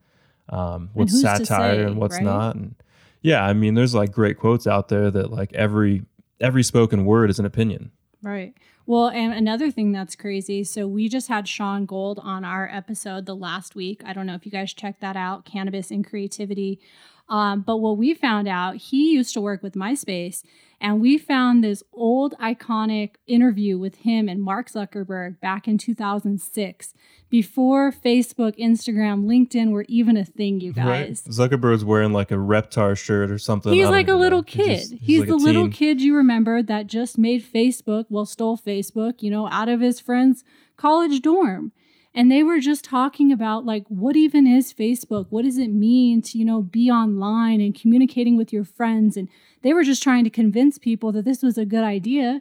um, 0.49 0.91
what's 0.93 1.13
to 1.13 1.19
satire 1.21 1.75
say, 1.75 1.83
and 1.83 1.97
what's 1.97 2.17
right? 2.17 2.25
not. 2.25 2.55
And 2.55 2.75
yeah, 3.23 3.45
I 3.45 3.53
mean, 3.53 3.75
there's 3.75 3.95
like 3.95 4.13
great 4.13 4.39
quotes 4.39 4.67
out 4.67 4.89
there 4.89 5.11
that 5.11 5.33
like 5.33 5.53
every 5.53 6.03
every 6.41 6.63
spoken 6.63 7.05
word 7.05 7.31
is 7.31 7.39
an 7.39 7.45
opinion. 7.45 7.91
Right. 8.23 8.55
Well, 8.87 9.09
and 9.09 9.33
another 9.33 9.71
thing 9.71 9.93
that's 9.93 10.17
crazy. 10.17 10.65
So 10.65 10.89
we 10.89 11.09
just 11.09 11.29
had 11.29 11.47
Sean 11.47 11.87
Gold 11.87 12.19
on 12.23 12.45
our 12.45 12.69
episode 12.73 13.27
the 13.27 13.37
last 13.37 13.75
week. 13.75 14.03
I 14.05 14.13
don't 14.13 14.27
know 14.27 14.35
if 14.35 14.45
you 14.45 14.51
guys 14.51 14.73
checked 14.73 15.01
that 15.03 15.17
out, 15.17 15.45
Cannabis 15.45 15.91
and 15.91 16.05
Creativity. 16.05 16.81
Um, 17.29 17.61
but 17.61 17.77
what 17.77 17.99
we 17.99 18.15
found 18.15 18.49
out, 18.49 18.77
he 18.77 19.13
used 19.13 19.35
to 19.35 19.41
work 19.41 19.63
with 19.63 19.75
MySpace, 19.75 20.43
and 20.81 21.01
we 21.01 21.19
found 21.19 21.63
this 21.65 21.83
old 21.93 22.35
iconic 22.39 23.17
interview 23.27 23.79
with 23.79 23.97
him 23.97 24.29
and 24.29 24.41
Mark 24.43 24.71
Zuckerberg 24.71 25.41
back 25.41 25.67
in 25.67 25.77
2006, 25.79 26.95
before 27.31 27.93
Facebook, 27.93 28.57
Instagram, 28.59 29.25
LinkedIn 29.25 29.71
were 29.73 29.85
even 29.89 30.17
a 30.17 30.25
thing, 30.25 30.61
you 30.61 30.73
guys. 30.73 31.23
Zuckerberg's 31.25 31.85
wearing 31.85 32.13
like 32.13 32.31
a 32.31 32.37
Reptar 32.37 32.97
shirt 32.97 33.31
or 33.31 33.39
something. 33.39 33.73
He's 33.73 33.89
like 33.89 34.09
a 34.09 34.15
little 34.15 34.39
know. 34.41 34.45
He's 34.47 34.65
kid. 34.67 34.79
just- 34.79 34.95
He's, 35.03 35.21
like 35.21 35.29
the 35.29 35.37
little 35.37 35.65
teen. 35.65 35.73
kid 35.73 36.01
you 36.01 36.15
remember 36.17 36.63
that 36.63 36.87
just 36.87 37.19
made 37.19 37.45
Facebook, 37.45 38.07
well, 38.09 38.25
stole 38.25 38.57
Facebook, 38.57 39.23
you 39.23 39.31
know, 39.31 39.49
out 39.49 39.69
of 39.69 39.81
his 39.81 40.01
friend's 40.01 40.43
college 40.77 41.21
dorm. 41.21 41.73
And 42.15 42.33
they 42.33 42.43
were 42.43 42.59
just 42.59 42.85
talking 42.85 43.31
about 43.31 43.67
like, 43.67 43.85
what 43.89 44.17
even 44.17 44.47
is 44.47 44.73
Facebook? 44.73 45.27
What 45.29 45.45
does 45.45 45.59
it 45.59 45.69
mean 45.69 46.23
to, 46.23 46.39
you 46.39 46.45
know, 46.45 46.63
be 46.63 46.91
online 46.91 47.61
and 47.61 47.79
communicating 47.79 48.37
with 48.37 48.53
your 48.53 48.65
friends? 48.65 49.17
And 49.17 49.29
they 49.63 49.73
were 49.75 49.85
just 49.85 50.03
trying 50.03 50.25
to 50.25 50.31
convince 50.31 50.79
people 50.79 51.13
that 51.13 51.25
this 51.25 51.43
was 51.43 51.59
a 51.59 51.65
good 51.65 51.85
idea. 51.85 52.41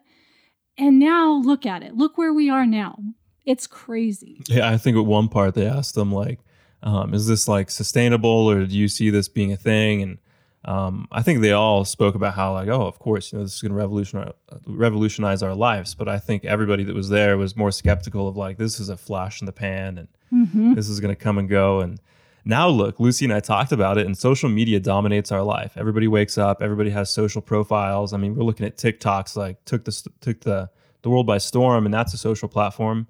And 0.77 0.99
now 0.99 1.31
look 1.33 1.65
at 1.65 1.81
it. 1.83 1.95
Look 1.95 2.17
where 2.17 2.31
we 2.33 2.49
are 2.49 2.65
now. 2.65 2.99
It's 3.45 3.65
crazy. 3.65 4.41
Yeah, 4.47 4.69
I 4.69 4.77
think 4.77 4.95
at 4.97 5.05
one 5.05 5.27
part 5.29 5.55
they 5.55 5.65
asked 5.65 5.95
them 5.95 6.11
like, 6.11 6.39
um, 6.83 7.13
"Is 7.13 7.27
this 7.27 7.47
like 7.47 7.71
sustainable, 7.71 8.29
or 8.49 8.65
do 8.65 8.77
you 8.77 8.87
see 8.87 9.09
this 9.09 9.27
being 9.27 9.51
a 9.51 9.57
thing?" 9.57 10.01
And 10.03 10.17
um, 10.65 11.07
I 11.11 11.23
think 11.23 11.41
they 11.41 11.53
all 11.53 11.83
spoke 11.85 12.13
about 12.13 12.33
how 12.35 12.53
like, 12.53 12.67
"Oh, 12.67 12.85
of 12.85 12.99
course, 12.99 13.31
you 13.31 13.39
know, 13.39 13.45
this 13.45 13.55
is 13.55 13.61
going 13.61 13.71
to 13.71 13.77
revolutionize 13.77 14.33
revolutionize 14.67 15.41
our 15.41 15.55
lives." 15.55 15.95
But 15.95 16.07
I 16.07 16.19
think 16.19 16.45
everybody 16.45 16.83
that 16.83 16.95
was 16.95 17.09
there 17.09 17.37
was 17.37 17.55
more 17.55 17.71
skeptical 17.71 18.27
of 18.27 18.37
like, 18.37 18.57
"This 18.57 18.79
is 18.79 18.89
a 18.89 18.97
flash 18.97 19.41
in 19.41 19.45
the 19.45 19.51
pan, 19.53 19.97
and 19.97 20.07
Mm-hmm. 20.31 20.73
this 20.73 20.89
is 20.89 20.99
going 20.99 21.15
to 21.15 21.19
come 21.23 21.37
and 21.37 21.49
go." 21.49 21.79
And 21.79 21.99
now 22.47 22.67
look, 22.69 22.99
Lucy 22.99 23.25
and 23.25 23.33
I 23.33 23.39
talked 23.39 23.71
about 23.71 23.97
it, 23.97 24.05
and 24.05 24.17
social 24.17 24.49
media 24.49 24.79
dominates 24.79 25.31
our 25.31 25.43
life. 25.43 25.73
Everybody 25.75 26.07
wakes 26.07 26.37
up, 26.37 26.61
everybody 26.61 26.89
has 26.91 27.09
social 27.11 27.41
profiles. 27.41 28.13
I 28.13 28.17
mean, 28.17 28.35
we're 28.35 28.43
looking 28.43 28.65
at 28.65 28.77
TikToks 28.77 29.35
like 29.35 29.63
took 29.65 29.83
the 29.85 30.09
took 30.21 30.41
the 30.41 30.69
the 31.01 31.09
world 31.09 31.27
by 31.27 31.37
storm, 31.37 31.85
and 31.85 31.93
that's 31.93 32.13
a 32.13 32.17
social 32.17 32.49
platform. 32.49 33.07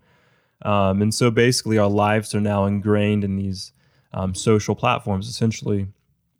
Um, 0.63 1.01
and 1.01 1.13
so 1.13 1.29
basically, 1.31 1.77
our 1.77 1.89
lives 1.89 2.33
are 2.33 2.41
now 2.41 2.65
ingrained 2.65 3.23
in 3.23 3.35
these 3.35 3.71
um, 4.13 4.33
social 4.33 4.75
platforms, 4.75 5.29
essentially 5.29 5.87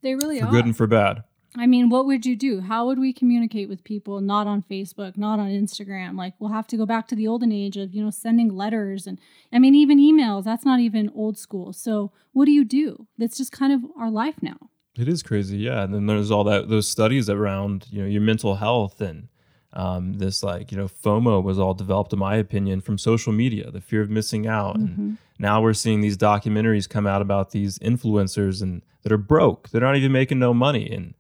They 0.01 0.15
really 0.15 0.39
for 0.39 0.47
are. 0.47 0.51
good 0.51 0.65
and 0.65 0.75
for 0.75 0.87
bad. 0.87 1.23
I 1.57 1.65
mean, 1.65 1.89
what 1.89 2.05
would 2.05 2.25
you 2.25 2.35
do? 2.35 2.61
How 2.61 2.85
would 2.85 2.99
we 2.99 3.13
communicate 3.13 3.67
with 3.67 3.83
people 3.83 4.21
not 4.21 4.47
on 4.47 4.63
Facebook, 4.69 5.17
not 5.17 5.39
on 5.39 5.49
Instagram? 5.49 6.17
Like, 6.17 6.33
we'll 6.39 6.51
have 6.51 6.67
to 6.67 6.77
go 6.77 6.85
back 6.85 7.07
to 7.07 7.15
the 7.15 7.27
olden 7.27 7.51
age 7.51 7.77
of, 7.77 7.93
you 7.93 8.03
know, 8.03 8.11
sending 8.11 8.55
letters 8.55 9.07
and, 9.07 9.19
I 9.51 9.59
mean, 9.59 9.75
even 9.75 9.99
emails. 9.99 10.43
That's 10.43 10.65
not 10.65 10.79
even 10.79 11.11
old 11.15 11.37
school. 11.37 11.73
So, 11.73 12.11
what 12.33 12.45
do 12.45 12.51
you 12.51 12.63
do? 12.63 13.07
That's 13.17 13.37
just 13.37 13.51
kind 13.51 13.73
of 13.73 13.81
our 13.99 14.11
life 14.11 14.35
now. 14.41 14.57
It 14.97 15.07
is 15.07 15.23
crazy, 15.23 15.57
yeah. 15.57 15.83
And 15.83 15.93
then 15.93 16.05
there's 16.07 16.31
all 16.31 16.43
that 16.45 16.69
those 16.69 16.87
studies 16.87 17.29
around 17.29 17.85
you 17.91 18.01
know 18.01 18.07
your 18.07 18.21
mental 18.21 18.55
health 18.55 18.99
and 18.99 19.27
um, 19.73 20.13
this 20.13 20.41
like 20.41 20.71
you 20.71 20.77
know 20.77 20.87
FOMO 20.87 21.43
was 21.43 21.59
all 21.59 21.75
developed, 21.75 22.13
in 22.13 22.19
my 22.19 22.35
opinion, 22.35 22.81
from 22.81 22.97
social 22.97 23.31
media, 23.31 23.69
the 23.69 23.81
fear 23.81 24.01
of 24.01 24.09
missing 24.09 24.47
out. 24.47 24.75
And 24.75 25.17
now 25.37 25.61
we're 25.61 25.73
seeing 25.73 26.01
these 26.01 26.17
documentaries 26.17 26.89
come 26.89 27.05
out 27.05 27.21
about 27.21 27.51
these 27.51 27.77
influencers 27.79 28.63
and 28.63 28.81
that 29.03 29.13
are 29.13 29.17
broke, 29.17 29.69
they're 29.69 29.79
not 29.79 29.95
even 29.95 30.11
making 30.11 30.39
no 30.39 30.53
money, 30.53 30.91
and 30.91 31.13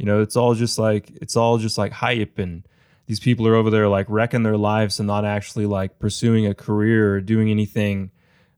you 0.00 0.06
know 0.06 0.22
it's 0.22 0.34
all 0.34 0.54
just 0.54 0.78
like 0.78 1.10
it's 1.20 1.36
all 1.36 1.58
just 1.58 1.76
like 1.76 1.92
hype 1.92 2.38
and 2.38 2.66
these 3.04 3.20
people 3.20 3.46
are 3.46 3.54
over 3.54 3.68
there 3.68 3.86
like 3.86 4.06
wrecking 4.08 4.44
their 4.44 4.56
lives 4.56 4.98
and 4.98 5.06
not 5.06 5.26
actually 5.26 5.66
like 5.66 5.98
pursuing 5.98 6.46
a 6.46 6.54
career 6.54 7.16
or 7.16 7.20
doing 7.20 7.50
anything 7.50 8.10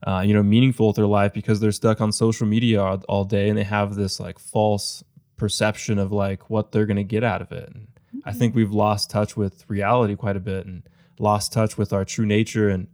uh, 0.06 0.22
you 0.25 0.32
know 0.32 0.42
meaningful 0.42 0.87
with 0.87 0.96
their 0.96 1.06
life 1.06 1.32
because 1.32 1.58
they're 1.58 1.72
stuck 1.72 2.00
on 2.00 2.12
social 2.12 2.46
media 2.46 2.80
all, 2.80 3.02
all 3.08 3.25
day 3.25 3.49
and 3.49 3.58
they 3.58 3.64
have 3.64 3.96
this 3.96 4.20
like 4.20 4.38
false 4.38 5.02
perception 5.37 5.99
of 5.99 6.12
like 6.12 6.49
what 6.49 6.70
they're 6.70 6.87
going 6.87 6.96
to 6.96 7.02
get 7.02 7.25
out 7.25 7.42
of 7.42 7.50
it. 7.50 7.68
And 7.75 7.88
i 8.25 8.32
think 8.32 8.54
we've 8.54 8.72
lost 8.72 9.11
touch 9.11 9.37
with 9.37 9.68
reality 9.68 10.14
quite 10.14 10.37
a 10.37 10.40
bit 10.40 10.64
and 10.66 10.88
lost 11.18 11.52
touch 11.52 11.76
with 11.76 11.92
our 11.92 12.04
true 12.04 12.26
nature 12.26 12.68
and 12.68 12.87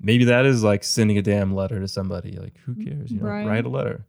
maybe 0.00 0.24
that 0.24 0.46
is 0.46 0.64
like 0.64 0.84
sending 0.84 1.18
a 1.18 1.22
damn 1.22 1.54
letter 1.54 1.80
to 1.80 1.88
somebody 1.88 2.38
like 2.38 2.56
who 2.64 2.74
cares 2.74 3.10
you 3.10 3.20
know? 3.20 3.26
Right. 3.26 3.46
write 3.46 3.66
a 3.66 3.68
letter 3.68 4.06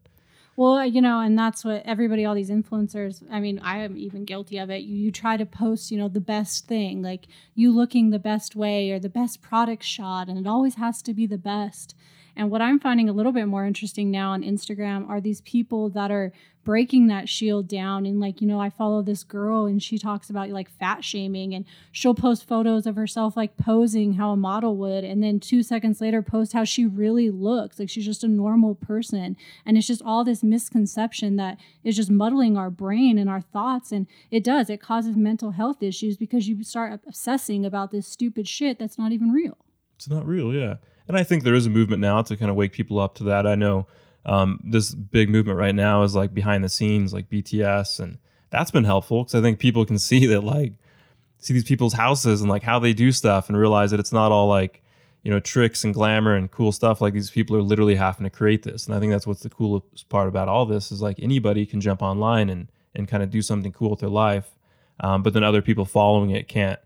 Well, 0.57 0.85
you 0.85 1.01
know, 1.01 1.19
and 1.19 1.37
that's 1.37 1.65
what 1.65 1.81
everybody, 1.85 2.23
all 2.23 2.33
these 2.33 2.49
influencers, 2.49 3.23
I 3.29 3.41
mean, 3.41 3.59
I 3.59 3.79
am 3.79 3.97
even 3.97 4.23
guilty 4.23 4.57
of 4.57 4.69
it. 4.69 4.83
You, 4.83 4.95
you 4.95 5.11
try 5.11 5.35
to 5.35 5.45
post, 5.45 5.91
you 5.91 5.97
know, 5.97 6.07
the 6.07 6.21
best 6.21 6.65
thing, 6.65 7.01
like 7.01 7.27
you 7.55 7.75
looking 7.75 8.09
the 8.09 8.19
best 8.19 8.55
way 8.55 8.91
or 8.91 8.99
the 8.99 9.09
best 9.09 9.41
product 9.41 9.83
shot, 9.83 10.29
and 10.29 10.37
it 10.37 10.47
always 10.47 10.75
has 10.75 11.01
to 11.03 11.13
be 11.13 11.27
the 11.27 11.37
best. 11.37 11.93
And 12.35 12.51
what 12.51 12.61
I'm 12.61 12.79
finding 12.79 13.09
a 13.09 13.13
little 13.13 13.31
bit 13.31 13.47
more 13.47 13.65
interesting 13.65 14.11
now 14.11 14.31
on 14.31 14.43
Instagram 14.43 15.07
are 15.09 15.21
these 15.21 15.41
people 15.41 15.89
that 15.91 16.11
are 16.11 16.33
breaking 16.65 17.07
that 17.07 17.29
shield 17.29 17.67
down. 17.67 18.05
And 18.05 18.19
like, 18.19 18.41
you 18.41 18.47
know, 18.47 18.59
I 18.59 18.71
follow 18.71 19.03
this 19.03 19.23
girl 19.23 19.65
and 19.67 19.81
she 19.81 19.97
talks 19.99 20.29
about 20.29 20.49
like 20.49 20.69
fat 20.69 21.05
shaming 21.05 21.53
and 21.53 21.63
she'll 21.91 22.15
post 22.15 22.47
photos 22.47 22.87
of 22.87 22.95
herself 22.95 23.37
like 23.37 23.55
posing 23.55 24.13
how 24.13 24.31
a 24.31 24.35
model 24.35 24.75
would. 24.77 25.03
And 25.03 25.23
then 25.23 25.39
two 25.39 25.61
seconds 25.61 26.01
later, 26.01 26.23
post 26.23 26.53
how 26.53 26.63
she 26.63 26.85
really 26.85 27.29
looks. 27.29 27.79
Like 27.79 27.89
she's 27.89 28.05
just 28.05 28.23
a 28.23 28.27
normal 28.27 28.73
person. 28.73 29.37
And 29.65 29.77
it's 29.77 29.87
just 29.87 30.01
all 30.03 30.23
this 30.23 30.43
misconception 30.43 31.35
that 31.35 31.59
is 31.83 31.95
just 31.95 32.09
muddling 32.09 32.57
our 32.57 32.71
brain 32.71 33.19
and 33.19 33.29
our 33.29 33.41
thoughts. 33.41 33.91
And 33.91 34.07
it 34.31 34.43
does, 34.43 34.69
it 34.69 34.81
causes 34.81 35.15
mental 35.15 35.51
health 35.51 35.83
issues 35.83 36.17
because 36.17 36.47
you 36.47 36.63
start 36.63 36.99
obsessing 37.07 37.63
about 37.63 37.91
this 37.91 38.07
stupid 38.07 38.47
shit 38.47 38.79
that's 38.79 38.97
not 38.97 39.11
even 39.11 39.31
real. 39.31 39.57
It's 39.97 40.09
not 40.09 40.27
real, 40.27 40.51
yeah. 40.51 40.77
And 41.07 41.17
I 41.17 41.23
think 41.23 41.43
there 41.43 41.55
is 41.55 41.65
a 41.65 41.69
movement 41.69 42.01
now 42.01 42.21
to 42.21 42.35
kind 42.35 42.49
of 42.49 42.57
wake 42.57 42.71
people 42.71 42.99
up 42.99 43.15
to 43.15 43.23
that. 43.25 43.45
I 43.45 43.55
know 43.55 43.87
um, 44.25 44.59
this 44.63 44.93
big 44.93 45.29
movement 45.29 45.59
right 45.59 45.75
now 45.75 46.03
is 46.03 46.15
like 46.15 46.33
behind 46.33 46.63
the 46.63 46.69
scenes, 46.69 47.13
like 47.13 47.29
BTS, 47.29 47.99
and 47.99 48.17
that's 48.49 48.71
been 48.71 48.83
helpful 48.83 49.23
because 49.23 49.35
I 49.35 49.41
think 49.41 49.59
people 49.59 49.85
can 49.85 49.99
see 50.09 50.25
that, 50.27 50.41
like, 50.43 50.73
see 51.37 51.53
these 51.53 51.63
people's 51.63 51.93
houses 51.93 52.41
and 52.41 52.49
like 52.49 52.63
how 52.63 52.79
they 52.79 52.93
do 52.93 53.11
stuff 53.11 53.49
and 53.49 53.57
realize 53.57 53.91
that 53.91 53.99
it's 53.99 54.11
not 54.11 54.31
all 54.31 54.47
like, 54.47 54.81
you 55.23 55.29
know, 55.29 55.39
tricks 55.39 55.83
and 55.83 55.93
glamour 55.93 56.35
and 56.35 56.49
cool 56.49 56.71
stuff. 56.71 57.01
Like 57.01 57.13
these 57.13 57.29
people 57.29 57.55
are 57.55 57.61
literally 57.61 57.95
having 57.95 58.23
to 58.23 58.29
create 58.29 58.63
this, 58.63 58.87
and 58.87 58.95
I 58.95 58.99
think 58.99 59.11
that's 59.11 59.27
what's 59.27 59.43
the 59.43 59.49
coolest 59.49 60.09
part 60.09 60.27
about 60.27 60.47
all 60.47 60.65
this 60.65 60.91
is 60.91 61.01
like 61.01 61.19
anybody 61.21 61.65
can 61.65 61.81
jump 61.81 62.01
online 62.01 62.49
and 62.49 62.67
and 62.95 63.07
kind 63.07 63.21
of 63.21 63.29
do 63.29 63.41
something 63.41 63.73
cool 63.73 63.89
with 63.89 63.99
their 63.99 64.09
life, 64.09 64.49
um, 65.01 65.21
but 65.21 65.33
then 65.33 65.43
other 65.43 65.61
people 65.61 65.85
following 65.85 66.31
it 66.31 66.47
can't 66.47 66.79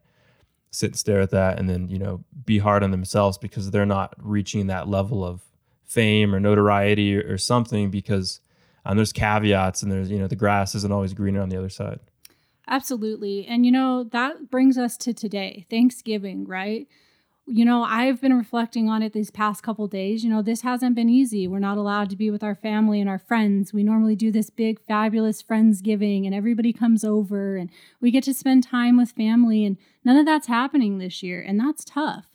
sit 0.71 0.91
and 0.91 0.99
stare 0.99 1.21
at 1.21 1.31
that 1.31 1.57
and 1.57 1.69
then 1.69 1.87
you 1.89 1.97
know 1.97 2.23
be 2.45 2.59
hard 2.59 2.83
on 2.83 2.91
themselves 2.91 3.37
because 3.37 3.71
they're 3.71 3.85
not 3.85 4.13
reaching 4.17 4.67
that 4.67 4.87
level 4.87 5.25
of 5.25 5.41
fame 5.85 6.35
or 6.35 6.39
notoriety 6.39 7.17
or, 7.17 7.33
or 7.33 7.37
something 7.37 7.89
because 7.89 8.39
um, 8.85 8.95
there's 8.95 9.11
caveats 9.11 9.81
and 9.81 9.91
there's 9.91 10.11
you 10.11 10.19
know 10.19 10.27
the 10.27 10.35
grass 10.35 10.75
isn't 10.75 10.93
always 10.93 11.13
greener 11.13 11.41
on 11.41 11.49
the 11.49 11.57
other 11.57 11.69
side 11.69 11.99
Absolutely. 12.69 13.47
And 13.47 13.65
you 13.65 13.71
know, 13.71 14.03
that 14.05 14.49
brings 14.51 14.77
us 14.77 14.95
to 14.97 15.13
today, 15.13 15.65
Thanksgiving, 15.69 16.45
right? 16.45 16.87
You 17.51 17.65
know, 17.65 17.81
I've 17.83 18.21
been 18.21 18.37
reflecting 18.37 18.89
on 18.89 19.01
it 19.01 19.11
these 19.11 19.31
past 19.31 19.63
couple 19.63 19.87
days. 19.87 20.23
You 20.23 20.29
know, 20.29 20.43
this 20.43 20.61
hasn't 20.61 20.93
been 20.93 21.09
easy. 21.09 21.47
We're 21.47 21.57
not 21.57 21.79
allowed 21.79 22.11
to 22.11 22.15
be 22.15 22.29
with 22.29 22.43
our 22.43 22.53
family 22.53 23.01
and 23.01 23.09
our 23.09 23.17
friends. 23.17 23.73
We 23.73 23.81
normally 23.81 24.15
do 24.15 24.31
this 24.31 24.51
big, 24.51 24.79
fabulous 24.87 25.41
Friendsgiving, 25.41 26.27
and 26.27 26.35
everybody 26.35 26.71
comes 26.71 27.03
over 27.03 27.57
and 27.57 27.71
we 27.99 28.11
get 28.11 28.23
to 28.25 28.35
spend 28.35 28.63
time 28.63 28.97
with 28.97 29.13
family, 29.13 29.65
and 29.65 29.77
none 30.05 30.15
of 30.15 30.27
that's 30.27 30.45
happening 30.45 30.99
this 30.99 31.23
year. 31.23 31.41
And 31.41 31.59
that's 31.59 31.83
tough. 31.83 32.27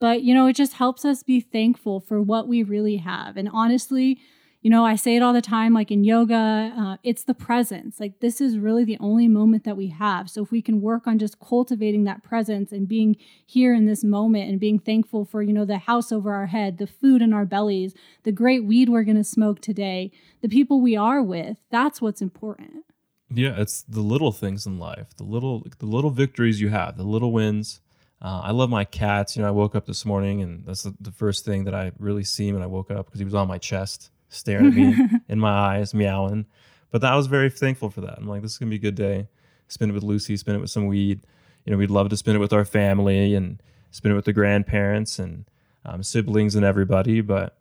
But, 0.00 0.22
you 0.22 0.34
know, 0.34 0.48
it 0.48 0.56
just 0.56 0.74
helps 0.74 1.04
us 1.04 1.22
be 1.22 1.40
thankful 1.40 2.00
for 2.00 2.20
what 2.20 2.48
we 2.48 2.64
really 2.64 2.96
have. 2.96 3.36
And 3.36 3.48
honestly, 3.52 4.18
you 4.66 4.70
know, 4.70 4.84
I 4.84 4.96
say 4.96 5.14
it 5.14 5.22
all 5.22 5.32
the 5.32 5.40
time, 5.40 5.72
like 5.74 5.92
in 5.92 6.02
yoga, 6.02 6.72
uh, 6.76 6.96
it's 7.04 7.22
the 7.22 7.34
presence. 7.34 8.00
Like, 8.00 8.18
this 8.18 8.40
is 8.40 8.58
really 8.58 8.84
the 8.84 8.98
only 8.98 9.28
moment 9.28 9.62
that 9.62 9.76
we 9.76 9.86
have. 9.90 10.28
So, 10.28 10.42
if 10.42 10.50
we 10.50 10.60
can 10.60 10.80
work 10.80 11.06
on 11.06 11.20
just 11.20 11.38
cultivating 11.38 12.02
that 12.02 12.24
presence 12.24 12.72
and 12.72 12.88
being 12.88 13.14
here 13.46 13.72
in 13.72 13.86
this 13.86 14.02
moment 14.02 14.50
and 14.50 14.58
being 14.58 14.80
thankful 14.80 15.24
for, 15.24 15.40
you 15.40 15.52
know, 15.52 15.64
the 15.64 15.78
house 15.78 16.10
over 16.10 16.34
our 16.34 16.46
head, 16.46 16.78
the 16.78 16.88
food 16.88 17.22
in 17.22 17.32
our 17.32 17.44
bellies, 17.44 17.94
the 18.24 18.32
great 18.32 18.64
weed 18.64 18.88
we're 18.88 19.04
going 19.04 19.16
to 19.16 19.22
smoke 19.22 19.60
today, 19.60 20.10
the 20.42 20.48
people 20.48 20.80
we 20.80 20.96
are 20.96 21.22
with, 21.22 21.58
that's 21.70 22.02
what's 22.02 22.20
important. 22.20 22.82
yeah 23.30 23.54
it's 23.56 23.82
the 23.82 24.00
little 24.00 24.32
things 24.32 24.66
in 24.66 24.80
life 24.80 25.08
the 25.16 25.28
little 25.34 25.64
the 25.78 25.86
little 25.96 26.10
victories 26.10 26.60
you 26.60 26.70
have 26.70 26.96
the 26.96 27.10
little 27.14 27.32
wins 27.32 27.80
uh, 28.20 28.40
i 28.48 28.50
love 28.50 28.70
my 28.70 28.84
cats 28.84 29.36
you 29.36 29.42
know 29.42 29.48
i 29.48 29.56
woke 29.62 29.74
up 29.76 29.86
this 29.86 30.04
morning 30.04 30.42
and 30.42 30.64
that's 30.66 30.82
the, 30.82 31.12
first 31.12 31.44
thing 31.44 31.64
that 31.64 31.74
i 31.74 31.90
really 31.98 32.22
see 32.24 32.52
when 32.52 32.62
i 32.62 32.66
woke 32.66 32.90
up 32.90 33.06
because 33.06 33.20
he 33.20 33.24
was 33.24 33.34
on 33.34 33.48
my 33.48 33.58
chest 33.58 34.10
staring 34.28 34.66
at 34.66 34.74
me 34.74 34.96
in 35.28 35.38
my 35.38 35.50
eyes 35.50 35.94
meowing. 35.94 36.46
But 36.90 37.04
i 37.04 37.16
was 37.16 37.26
very 37.26 37.50
thankful 37.50 37.90
for 37.90 38.00
that. 38.02 38.18
I'm 38.18 38.28
like 38.28 38.42
this 38.42 38.52
is 38.52 38.58
gonna 38.58 38.70
be 38.70 38.76
a 38.76 38.80
good 38.80 38.94
day. 38.94 39.28
Spend 39.68 39.90
it 39.90 39.94
with 39.94 40.02
lucy 40.02 40.36
spend 40.36 40.56
it 40.56 40.60
with 40.60 40.70
some 40.70 40.86
weed. 40.86 41.20
You 41.64 41.72
know 41.72 41.78
we'd 41.78 41.90
love 41.90 42.08
to 42.10 42.16
spend 42.16 42.36
it 42.36 42.40
with 42.40 42.52
our 42.52 42.64
family 42.64 43.34
and 43.34 43.60
spend 43.90 44.12
it 44.12 44.16
with 44.16 44.24
the 44.24 44.32
grandparents 44.32 45.18
and 45.18 45.44
um, 45.84 46.02
siblings 46.02 46.54
and 46.54 46.64
everybody. 46.64 47.20
But 47.20 47.56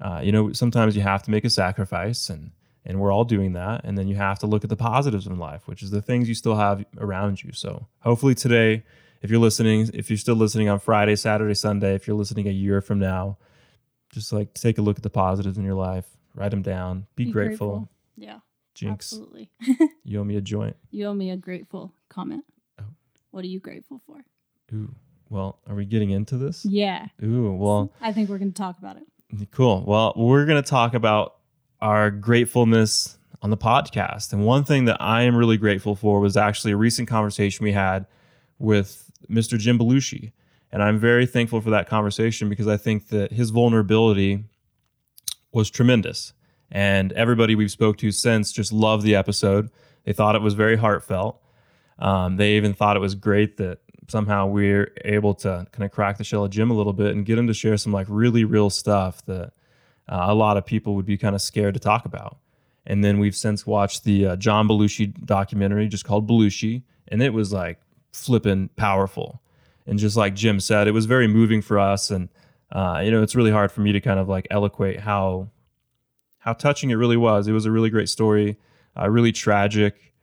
uh, 0.00 0.20
you 0.22 0.32
know 0.32 0.52
sometimes 0.52 0.94
you 0.96 1.02
have 1.02 1.22
to 1.24 1.30
make 1.30 1.44
a 1.44 1.50
sacrifice 1.50 2.28
and 2.30 2.50
and 2.84 3.00
we're 3.00 3.12
all 3.12 3.24
doing 3.24 3.54
that. 3.54 3.80
And 3.84 3.98
then 3.98 4.06
you 4.06 4.14
have 4.14 4.38
to 4.40 4.46
look 4.46 4.62
at 4.62 4.70
the 4.70 4.76
positives 4.76 5.26
in 5.26 5.38
life 5.38 5.66
which 5.66 5.82
is 5.82 5.90
the 5.90 6.02
things 6.02 6.28
you 6.28 6.34
still 6.34 6.56
have 6.56 6.84
around 6.98 7.42
you. 7.42 7.52
So 7.52 7.86
hopefully 8.00 8.34
today 8.34 8.84
if 9.22 9.30
you're 9.30 9.40
listening 9.40 9.90
if 9.94 10.10
you're 10.10 10.16
still 10.16 10.36
listening 10.36 10.68
on 10.68 10.78
friday 10.78 11.16
saturday 11.16 11.54
sunday 11.54 11.94
if 11.94 12.06
you're 12.06 12.16
listening 12.16 12.46
a 12.46 12.52
year 12.52 12.80
from 12.80 12.98
now 12.98 13.36
just 14.16 14.32
like 14.32 14.52
take 14.54 14.78
a 14.78 14.82
look 14.82 14.96
at 14.96 15.02
the 15.02 15.10
positives 15.10 15.58
in 15.58 15.64
your 15.64 15.74
life 15.74 16.06
write 16.34 16.50
them 16.50 16.62
down 16.62 17.06
be, 17.16 17.30
grateful. 17.30 17.88
Yeah, 18.16 18.38
jinx 18.74 19.12
absolutely. 19.12 19.50
you 20.04 20.20
owe 20.20 20.24
me 20.24 20.36
a 20.36 20.40
joint 20.40 20.76
you 20.90 21.06
owe 21.06 21.14
me 21.14 21.30
a 21.30 21.36
grateful 21.36 21.92
comment. 22.08 22.44
Oh. 22.80 22.84
What 23.30 23.44
are 23.44 23.48
you 23.48 23.60
grateful 23.60 24.00
for? 24.06 24.24
ooh 24.74 24.94
well 25.28 25.60
are 25.68 25.74
we 25.74 25.84
getting 25.84 26.10
into 26.10 26.36
this 26.36 26.64
Yeah, 26.64 27.06
ooh 27.22 27.52
well 27.52 27.92
I 28.00 28.12
think 28.12 28.28
we're 28.28 28.38
going 28.38 28.52
to 28.52 28.58
talk 28.58 28.78
about 28.78 28.96
it. 28.96 29.04
Cool. 29.50 29.84
Well, 29.86 30.12
we're 30.16 30.46
going 30.46 30.62
to 30.62 30.68
talk 30.68 30.94
about 30.94 31.36
our 31.80 32.10
gratefulness 32.10 33.18
on 33.42 33.50
the 33.50 33.56
podcast. 33.56 34.32
And 34.32 34.44
one 34.44 34.64
thing 34.64 34.86
that 34.86 35.00
I 35.00 35.22
am 35.22 35.36
really 35.36 35.56
grateful 35.56 35.94
for 35.94 36.20
was 36.20 36.36
actually 36.36 36.72
a 36.72 36.76
recent 36.76 37.08
conversation 37.08 37.64
we 37.64 37.72
had 37.72 38.06
with 38.58 39.10
Mr. 39.28 39.58
Jim 39.58 39.78
Belushi. 39.78 40.32
And 40.72 40.82
I'm 40.82 40.98
very 40.98 41.26
thankful 41.26 41.60
for 41.60 41.70
that 41.70 41.88
conversation 41.88 42.48
because 42.48 42.66
I 42.66 42.76
think 42.76 43.08
that 43.08 43.32
his 43.32 43.50
vulnerability 43.50 44.44
was 45.52 45.70
tremendous. 45.70 46.32
And 46.70 47.12
everybody 47.12 47.54
we've 47.54 47.70
spoke 47.70 47.96
to 47.98 48.10
since 48.10 48.52
just 48.52 48.72
loved 48.72 49.04
the 49.04 49.14
episode. 49.14 49.70
They 50.04 50.12
thought 50.12 50.34
it 50.34 50.42
was 50.42 50.54
very 50.54 50.76
heartfelt. 50.76 51.40
Um, 51.98 52.36
they 52.36 52.56
even 52.56 52.74
thought 52.74 52.96
it 52.96 53.00
was 53.00 53.14
great 53.14 53.56
that 53.56 53.78
somehow 54.08 54.46
we're 54.46 54.92
able 55.04 55.34
to 55.34 55.66
kind 55.72 55.84
of 55.84 55.92
crack 55.92 56.18
the 56.18 56.24
shell 56.24 56.44
of 56.44 56.50
Jim 56.50 56.70
a 56.70 56.74
little 56.74 56.92
bit 56.92 57.14
and 57.14 57.24
get 57.24 57.38
him 57.38 57.46
to 57.46 57.54
share 57.54 57.76
some 57.76 57.92
like 57.92 58.06
really 58.08 58.44
real 58.44 58.70
stuff 58.70 59.24
that 59.26 59.52
uh, 60.08 60.26
a 60.28 60.34
lot 60.34 60.56
of 60.56 60.66
people 60.66 60.94
would 60.94 61.06
be 61.06 61.16
kind 61.16 61.34
of 61.34 61.42
scared 61.42 61.74
to 61.74 61.80
talk 61.80 62.04
about. 62.04 62.38
And 62.86 63.02
then 63.02 63.18
we've 63.18 63.34
since 63.34 63.66
watched 63.66 64.04
the 64.04 64.26
uh, 64.26 64.36
John 64.36 64.68
Belushi 64.68 65.24
documentary 65.24 65.88
just 65.88 66.04
called 66.04 66.28
Belushi, 66.28 66.82
and 67.08 67.20
it 67.20 67.32
was 67.32 67.52
like 67.52 67.80
flipping 68.12 68.68
powerful. 68.76 69.42
And 69.86 69.98
just 69.98 70.16
like 70.16 70.34
Jim 70.34 70.60
said, 70.60 70.88
it 70.88 70.92
was 70.92 71.06
very 71.06 71.28
moving 71.28 71.62
for 71.62 71.78
us. 71.78 72.10
And 72.10 72.28
uh, 72.72 73.00
you 73.04 73.10
know, 73.10 73.22
it's 73.22 73.36
really 73.36 73.50
hard 73.50 73.70
for 73.70 73.80
me 73.80 73.92
to 73.92 74.00
kind 74.00 74.18
of 74.18 74.28
like 74.28 74.46
eloquate 74.50 75.00
how 75.00 75.50
how 76.38 76.52
touching 76.52 76.90
it 76.90 76.94
really 76.94 77.16
was. 77.16 77.48
It 77.48 77.52
was 77.52 77.66
a 77.66 77.70
really 77.70 77.90
great 77.90 78.08
story, 78.08 78.56
uh, 78.98 79.08
really 79.08 79.32
tragic, 79.32 80.14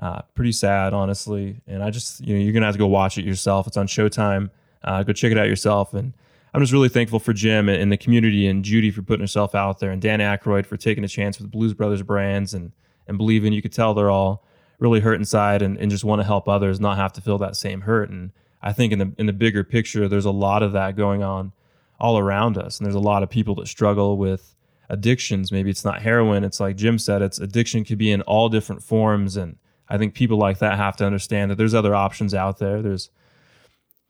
uh, 0.00 0.22
pretty 0.34 0.52
sad, 0.52 0.94
honestly. 0.94 1.60
And 1.66 1.82
I 1.82 1.90
just, 1.90 2.20
you 2.26 2.34
know, 2.34 2.40
you're 2.40 2.52
gonna 2.52 2.66
have 2.66 2.74
to 2.74 2.78
go 2.78 2.86
watch 2.86 3.18
it 3.18 3.24
yourself. 3.24 3.66
It's 3.66 3.76
on 3.76 3.86
Showtime. 3.86 4.50
Uh, 4.84 5.02
go 5.02 5.12
check 5.12 5.32
it 5.32 5.38
out 5.38 5.48
yourself. 5.48 5.94
And 5.94 6.12
I'm 6.54 6.62
just 6.62 6.72
really 6.72 6.88
thankful 6.88 7.18
for 7.18 7.32
Jim 7.32 7.68
and 7.68 7.90
the 7.92 7.96
community 7.96 8.46
and 8.46 8.64
Judy 8.64 8.90
for 8.90 9.02
putting 9.02 9.22
herself 9.22 9.54
out 9.54 9.80
there 9.80 9.90
and 9.90 10.00
Dan 10.00 10.20
Aykroyd 10.20 10.64
for 10.64 10.76
taking 10.76 11.04
a 11.04 11.08
chance 11.08 11.38
with 11.38 11.50
Blues 11.50 11.74
Brothers 11.74 12.02
brands 12.02 12.54
and 12.54 12.72
and 13.06 13.18
believing. 13.18 13.52
You 13.52 13.62
could 13.62 13.72
tell 13.72 13.94
they're 13.94 14.10
all 14.10 14.46
really 14.78 15.00
hurt 15.00 15.14
inside 15.14 15.62
and, 15.62 15.78
and 15.78 15.90
just 15.90 16.04
want 16.04 16.20
to 16.20 16.24
help 16.24 16.48
others 16.48 16.80
not 16.80 16.96
have 16.96 17.12
to 17.14 17.20
feel 17.20 17.38
that 17.38 17.56
same 17.56 17.82
hurt. 17.82 18.10
And 18.10 18.30
I 18.62 18.72
think 18.72 18.92
in 18.92 18.98
the 18.98 19.12
in 19.18 19.26
the 19.26 19.32
bigger 19.32 19.64
picture, 19.64 20.08
there's 20.08 20.24
a 20.24 20.30
lot 20.30 20.62
of 20.62 20.72
that 20.72 20.96
going 20.96 21.22
on 21.22 21.52
all 21.98 22.18
around 22.18 22.58
us. 22.58 22.78
And 22.78 22.86
there's 22.86 22.94
a 22.94 23.00
lot 23.00 23.22
of 23.22 23.30
people 23.30 23.54
that 23.56 23.68
struggle 23.68 24.16
with 24.16 24.54
addictions. 24.88 25.50
Maybe 25.50 25.70
it's 25.70 25.84
not 25.84 26.02
heroin. 26.02 26.44
It's 26.44 26.60
like 26.60 26.76
Jim 26.76 26.98
said, 26.98 27.22
it's 27.22 27.38
addiction 27.38 27.84
could 27.84 27.98
be 27.98 28.10
in 28.10 28.22
all 28.22 28.48
different 28.48 28.82
forms. 28.82 29.36
And 29.36 29.56
I 29.88 29.98
think 29.98 30.14
people 30.14 30.38
like 30.38 30.58
that 30.58 30.76
have 30.76 30.96
to 30.96 31.06
understand 31.06 31.50
that 31.50 31.56
there's 31.56 31.74
other 31.74 31.94
options 31.94 32.34
out 32.34 32.58
there. 32.58 32.82
There's, 32.82 33.10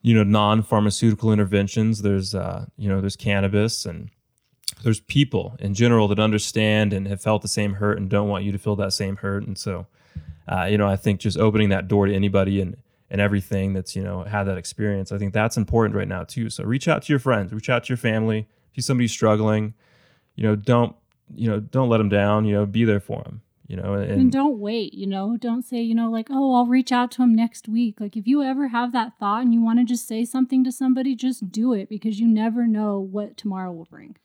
you 0.03 0.15
know, 0.15 0.25
non-pharmaceutical 0.25 1.33
interventions. 1.33 2.03
There's, 2.03 2.35
uh, 2.35 2.67
you 2.77 2.89
know, 2.89 3.01
there's 3.01 3.17
cannabis 3.17 3.87
and 3.87 4.11
there's 4.83 5.01
people 5.01 5.57
in 5.59 5.75
general 5.75 6.09
that 6.09 6.19
understand 6.19 6.93
and 6.93 7.07
have 7.09 7.23
felt 7.23 7.43
the 7.43 7.49
same 7.49 7.75
hurt 7.75 7.99
and 7.99 8.11
don't 8.11 8.29
want 8.29 8.45
you 8.45 8.53
to 8.53 8.59
feel 8.59 8.77
that 8.77 8.93
same 8.93 9.17
hurt. 9.17 9.47
And 9.47 9.57
so, 9.57 9.87
uh, 10.49 10.65
you 10.65 10.77
know, 10.77 10.89
I 10.89 10.97
think 10.97 11.21
just 11.21 11.39
opening 11.39 11.71
that 11.71 11.89
door 11.89 12.07
to 12.07 12.15
anybody 12.15 12.61
and 12.61 12.77
and 13.11 13.21
everything 13.21 13.73
that's 13.73 13.95
you 13.95 14.03
know 14.03 14.25
had 14.25 14.45
that 14.45 14.59
experience. 14.59 15.13
I 15.13 15.19
think 15.19 15.33
that's 15.33 15.57
important 15.57 15.97
right 15.97 16.09
now 16.09 16.25
too. 16.25 16.51
So 16.51 16.65
reach 16.65 16.89
out 16.89 17.03
to 17.03 17.13
your 17.13 17.21
friends, 17.21 17.53
reach 17.53 17.71
out 17.71 17.85
to 17.85 17.89
your 17.89 17.97
family. 17.97 18.49
If 18.71 18.77
you 18.77 18.83
somebody's 18.83 19.13
struggling, 19.13 19.75
you 20.35 20.45
know, 20.45 20.57
don't 20.57 20.95
you 21.35 21.49
know 21.49 21.61
don't 21.61 21.89
let 21.89 21.99
them 21.99 22.09
down. 22.09 22.45
You 22.45 22.55
know, 22.55 22.67
be 22.67 22.85
there 22.85 23.01
for 23.01 23.23
them. 23.23 23.43
You 23.69 23.77
know, 23.77 23.95
and, 23.95 24.21
and 24.21 24.33
don't 24.33 24.61
wait. 24.61 24.95
You 24.95 25.09
know, 25.09 25.37
don't 25.37 25.63
say 25.63 25.81
you 25.81 25.95
know 25.95 26.11
like 26.11 26.29
oh 26.31 26.55
I'll 26.55 26.67
reach 26.67 26.93
out 26.93 27.11
to 27.13 27.23
him 27.23 27.35
next 27.35 27.69
week. 27.69 28.01
Like 28.01 28.17
if 28.17 28.27
you 28.27 28.43
ever 28.43 28.69
have 28.69 28.93
that 28.93 29.19
thought 29.19 29.43
and 29.43 29.53
you 29.53 29.63
want 29.63 29.79
to 29.79 29.85
just 29.85 30.07
say 30.07 30.25
something 30.25 30.65
to 30.65 30.73
somebody, 30.73 31.15
just 31.15 31.51
do 31.51 31.73
it 31.73 31.89
because 31.89 32.21
you 32.21 32.27
never 32.27 32.67
know 32.67 32.99
what 32.99 33.37
tomorrow 33.37 33.73
will 33.73 33.87
bring. 33.87 34.17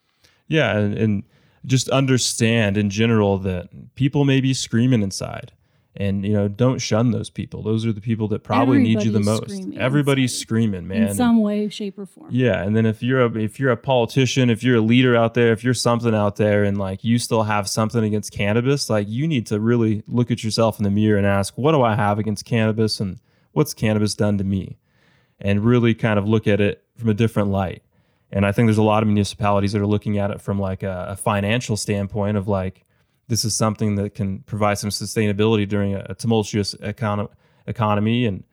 Yeah, 0.48 0.78
and, 0.78 0.98
and 0.98 1.24
just 1.66 1.88
understand 1.90 2.78
in 2.78 2.90
general 2.90 3.38
that 3.40 3.96
people 3.96 4.26
may 4.26 4.42
be 4.42 4.54
screaming 4.54 5.02
inside 5.02 5.54
and 5.96 6.26
you 6.26 6.34
know 6.34 6.48
don't 6.48 6.80
shun 6.80 7.12
those 7.12 7.30
people. 7.30 7.62
Those 7.62 7.86
are 7.86 7.92
the 7.92 8.02
people 8.02 8.28
that 8.30 8.44
probably 8.44 8.80
need 8.80 9.04
you 9.04 9.12
the 9.12 9.20
most. 9.20 9.52
everybody's 9.76 10.34
inside. 10.34 10.42
screaming 10.42 10.88
man. 10.88 11.10
in 11.10 11.16
some 11.16 11.42
way 11.42 11.68
shape 11.70 12.00
or 12.00 12.06
form. 12.06 12.30
Yeah 12.32 12.64
and 12.64 12.76
then 12.76 12.86
if 12.86 13.04
you're 13.04 13.22
a 13.22 13.38
if 13.38 13.60
you're 13.60 13.72
a 13.72 13.78
politician 13.78 14.50
if 14.50 14.64
you're 14.64 14.78
a 14.78 14.82
leader 14.82 15.16
out 15.16 15.34
there 15.34 15.52
if 15.52 15.64
you're 15.64 15.74
something 15.74 16.16
out 16.16 16.38
there 16.38 16.64
and 16.64 16.78
like 16.78 17.04
you 17.04 17.20
still 17.20 17.44
have 17.44 17.68
something 17.68 18.04
against 18.04 18.32
cannabis 18.32 18.90
like 18.90 19.08
you 19.10 19.28
need 19.28 19.46
to 19.48 19.60
really 19.60 20.04
look 20.08 20.32
at 20.32 20.44
yourself 20.44 20.80
in 20.80 20.84
the 20.84 20.92
mirror 20.92 21.18
and 21.18 21.28
ask 21.28 21.58
what 21.58 21.74
do 21.74 21.82
i 21.82 21.96
have 21.96 22.20
against 22.20 22.46
cannabis 22.46 23.00
and 23.00 23.20
what's 23.52 23.74
cannabis 23.74 24.16
done 24.16 24.38
to 24.38 24.44
me? 24.44 24.78
And 25.40 25.66
really 25.66 25.94
kind 25.94 26.20
of 26.20 26.28
look 26.28 26.48
at 26.48 26.62
it 26.62 26.84
from 26.96 27.10
a 27.10 27.14
different 27.14 27.50
light. 27.50 27.84
And 28.32 28.46
i 28.46 28.52
think 28.52 28.68
there's 28.68 28.78
a 28.78 28.84
lot 28.84 29.04
of 29.04 29.08
municipalities 29.08 29.74
that 29.74 29.82
are 29.82 29.88
looking 29.88 30.18
at 30.18 30.32
it 30.32 30.40
from 30.40 30.60
like 30.60 30.84
a, 30.84 31.08
a 31.10 31.16
financial 31.18 31.76
standpoint 31.76 32.38
of 32.38 32.48
like 32.48 32.86
this 33.32 33.46
is 33.46 33.56
something 33.56 33.96
that 33.96 34.14
can 34.14 34.40
provide 34.40 34.78
some 34.78 34.90
sustainability 34.90 35.66
during 35.66 35.96
a, 35.96 36.06
a 36.10 36.16
tumultuous 36.16 36.76
econ- 36.76 37.30
economy. 37.66 38.26
And 38.26 38.44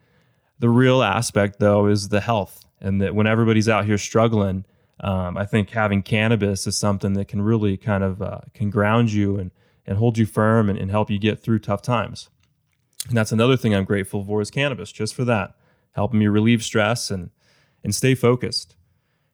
the 0.59 0.69
real 0.69 1.03
aspect, 1.03 1.59
though, 1.59 1.87
is 1.87 2.07
the 2.07 2.21
health, 2.21 2.63
and 2.79 3.01
that 3.01 3.13
when 3.13 3.27
everybody's 3.27 3.67
out 3.67 3.83
here 3.83 3.97
struggling, 3.97 4.63
um, 5.01 5.35
I 5.37 5.45
think 5.45 5.71
having 5.71 6.01
cannabis 6.01 6.65
is 6.65 6.77
something 6.77 7.11
that 7.15 7.27
can 7.27 7.41
really 7.41 7.75
kind 7.75 8.05
of 8.05 8.21
uh, 8.21 8.39
can 8.53 8.69
ground 8.69 9.11
you 9.11 9.37
and 9.37 9.51
and 9.85 9.97
hold 9.97 10.17
you 10.17 10.25
firm 10.25 10.69
and, 10.69 10.79
and 10.79 10.89
help 10.89 11.09
you 11.09 11.19
get 11.19 11.43
through 11.43 11.59
tough 11.59 11.81
times. 11.81 12.29
And 13.09 13.17
that's 13.17 13.33
another 13.33 13.57
thing 13.57 13.75
I'm 13.75 13.83
grateful 13.83 14.23
for 14.23 14.39
is 14.39 14.49
cannabis, 14.49 14.93
just 14.93 15.13
for 15.13 15.25
that, 15.25 15.55
helping 15.91 16.19
me 16.19 16.27
relieve 16.27 16.63
stress 16.63 17.11
and 17.11 17.31
and 17.83 17.93
stay 17.93 18.15
focused 18.15 18.77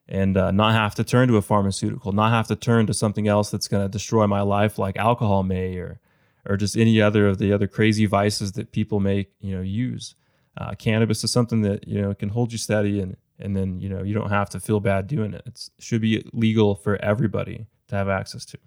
and 0.08 0.38
uh, 0.38 0.52
not 0.52 0.74
have 0.74 0.96
to 0.96 1.04
turn 1.04 1.28
to 1.30 1.38
a 1.38 1.42
pharmaceutical, 1.42 2.12
not 2.12 2.32
have 2.32 2.48
to 2.48 2.56
turn 2.56 2.86
to 2.88 2.94
something 2.94 3.28
else 3.28 3.50
that's 3.50 3.68
going 3.68 3.84
to 3.84 3.90
destroy 3.90 4.28
my 4.28 4.42
life, 4.42 4.78
like 4.78 4.98
alcohol 4.98 5.44
may, 5.44 5.78
or 5.78 6.00
or 6.48 6.58
just 6.58 6.78
any 6.78 7.02
other 7.02 7.28
of 7.28 7.40
the 7.40 7.52
other 7.52 7.68
crazy 7.68 8.06
vices 8.06 8.52
that 8.54 8.72
people 8.72 9.00
may 9.00 9.28
you 9.40 9.56
know 9.56 9.62
use. 9.62 10.16
Uh, 10.58 10.74
cannabis 10.76 11.24
is 11.24 11.32
something 11.32 11.62
that 11.62 11.88
you 11.88 12.02
know 12.02 12.14
can 12.14 12.30
hold 12.30 12.52
you 12.52 12.58
steady, 12.58 13.00
and 13.00 13.18
and 13.40 13.56
then 13.56 13.80
you 13.80 13.90
know 13.90 14.04
you 14.04 14.14
don't 14.14 14.30
have 14.30 14.50
to 14.50 14.60
feel 14.60 14.80
bad 14.80 15.08
doing 15.08 15.34
it. 15.34 15.44
It 15.46 15.70
should 15.80 16.02
be 16.02 16.24
legal 16.34 16.76
for 16.76 16.98
everybody 17.04 17.66
to 17.88 17.96
have 17.96 18.10
access 18.10 18.46
to. 18.46 18.58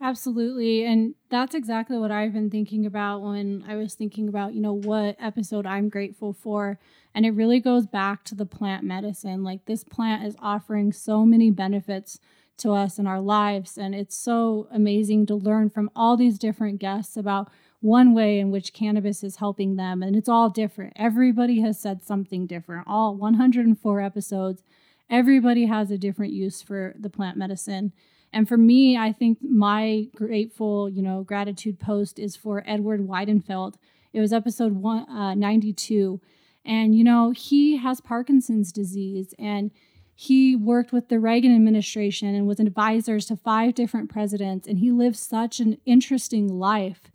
Absolutely. 0.00 0.84
And 0.84 1.14
that's 1.28 1.54
exactly 1.54 1.98
what 1.98 2.12
I've 2.12 2.32
been 2.32 2.50
thinking 2.50 2.86
about 2.86 3.20
when 3.20 3.64
I 3.66 3.74
was 3.74 3.94
thinking 3.94 4.28
about, 4.28 4.54
you 4.54 4.60
know, 4.60 4.72
what 4.72 5.16
episode 5.18 5.66
I'm 5.66 5.88
grateful 5.88 6.32
for. 6.32 6.78
And 7.14 7.26
it 7.26 7.32
really 7.32 7.58
goes 7.58 7.86
back 7.86 8.24
to 8.26 8.36
the 8.36 8.46
plant 8.46 8.84
medicine. 8.84 9.42
Like 9.42 9.64
this 9.64 9.82
plant 9.82 10.24
is 10.24 10.36
offering 10.40 10.92
so 10.92 11.24
many 11.24 11.50
benefits 11.50 12.20
to 12.58 12.72
us 12.72 12.98
in 12.98 13.08
our 13.08 13.20
lives. 13.20 13.76
And 13.76 13.92
it's 13.92 14.16
so 14.16 14.68
amazing 14.70 15.26
to 15.26 15.34
learn 15.34 15.68
from 15.68 15.90
all 15.96 16.16
these 16.16 16.38
different 16.38 16.78
guests 16.78 17.16
about 17.16 17.50
one 17.80 18.14
way 18.14 18.38
in 18.38 18.50
which 18.52 18.72
cannabis 18.72 19.24
is 19.24 19.36
helping 19.36 19.76
them. 19.76 20.02
And 20.02 20.14
it's 20.14 20.28
all 20.28 20.48
different. 20.48 20.92
Everybody 20.94 21.60
has 21.62 21.80
said 21.80 22.04
something 22.04 22.46
different. 22.46 22.86
All 22.88 23.16
104 23.16 24.00
episodes, 24.00 24.62
everybody 25.10 25.66
has 25.66 25.90
a 25.90 25.98
different 25.98 26.32
use 26.32 26.62
for 26.62 26.94
the 26.98 27.10
plant 27.10 27.36
medicine. 27.36 27.92
And 28.32 28.48
for 28.48 28.56
me, 28.56 28.96
I 28.96 29.12
think 29.12 29.38
my 29.42 30.06
grateful, 30.14 30.88
you 30.88 31.02
know, 31.02 31.22
gratitude 31.22 31.78
post 31.78 32.18
is 32.18 32.36
for 32.36 32.62
Edward 32.66 33.06
Weidenfeld. 33.06 33.74
It 34.12 34.20
was 34.20 34.32
episode 34.32 34.72
one, 34.72 35.08
uh, 35.08 35.34
92. 35.34 36.20
And, 36.64 36.94
you 36.94 37.04
know, 37.04 37.30
he 37.30 37.78
has 37.78 38.00
Parkinson's 38.00 38.72
disease 38.72 39.34
and 39.38 39.70
he 40.14 40.56
worked 40.56 40.92
with 40.92 41.08
the 41.08 41.20
Reagan 41.20 41.54
administration 41.54 42.34
and 42.34 42.46
was 42.46 42.60
advisors 42.60 43.26
to 43.26 43.36
five 43.36 43.74
different 43.74 44.10
presidents. 44.10 44.66
And 44.66 44.78
he 44.78 44.90
lived 44.90 45.16
such 45.16 45.60
an 45.60 45.78
interesting 45.86 46.48
life. 46.48 47.10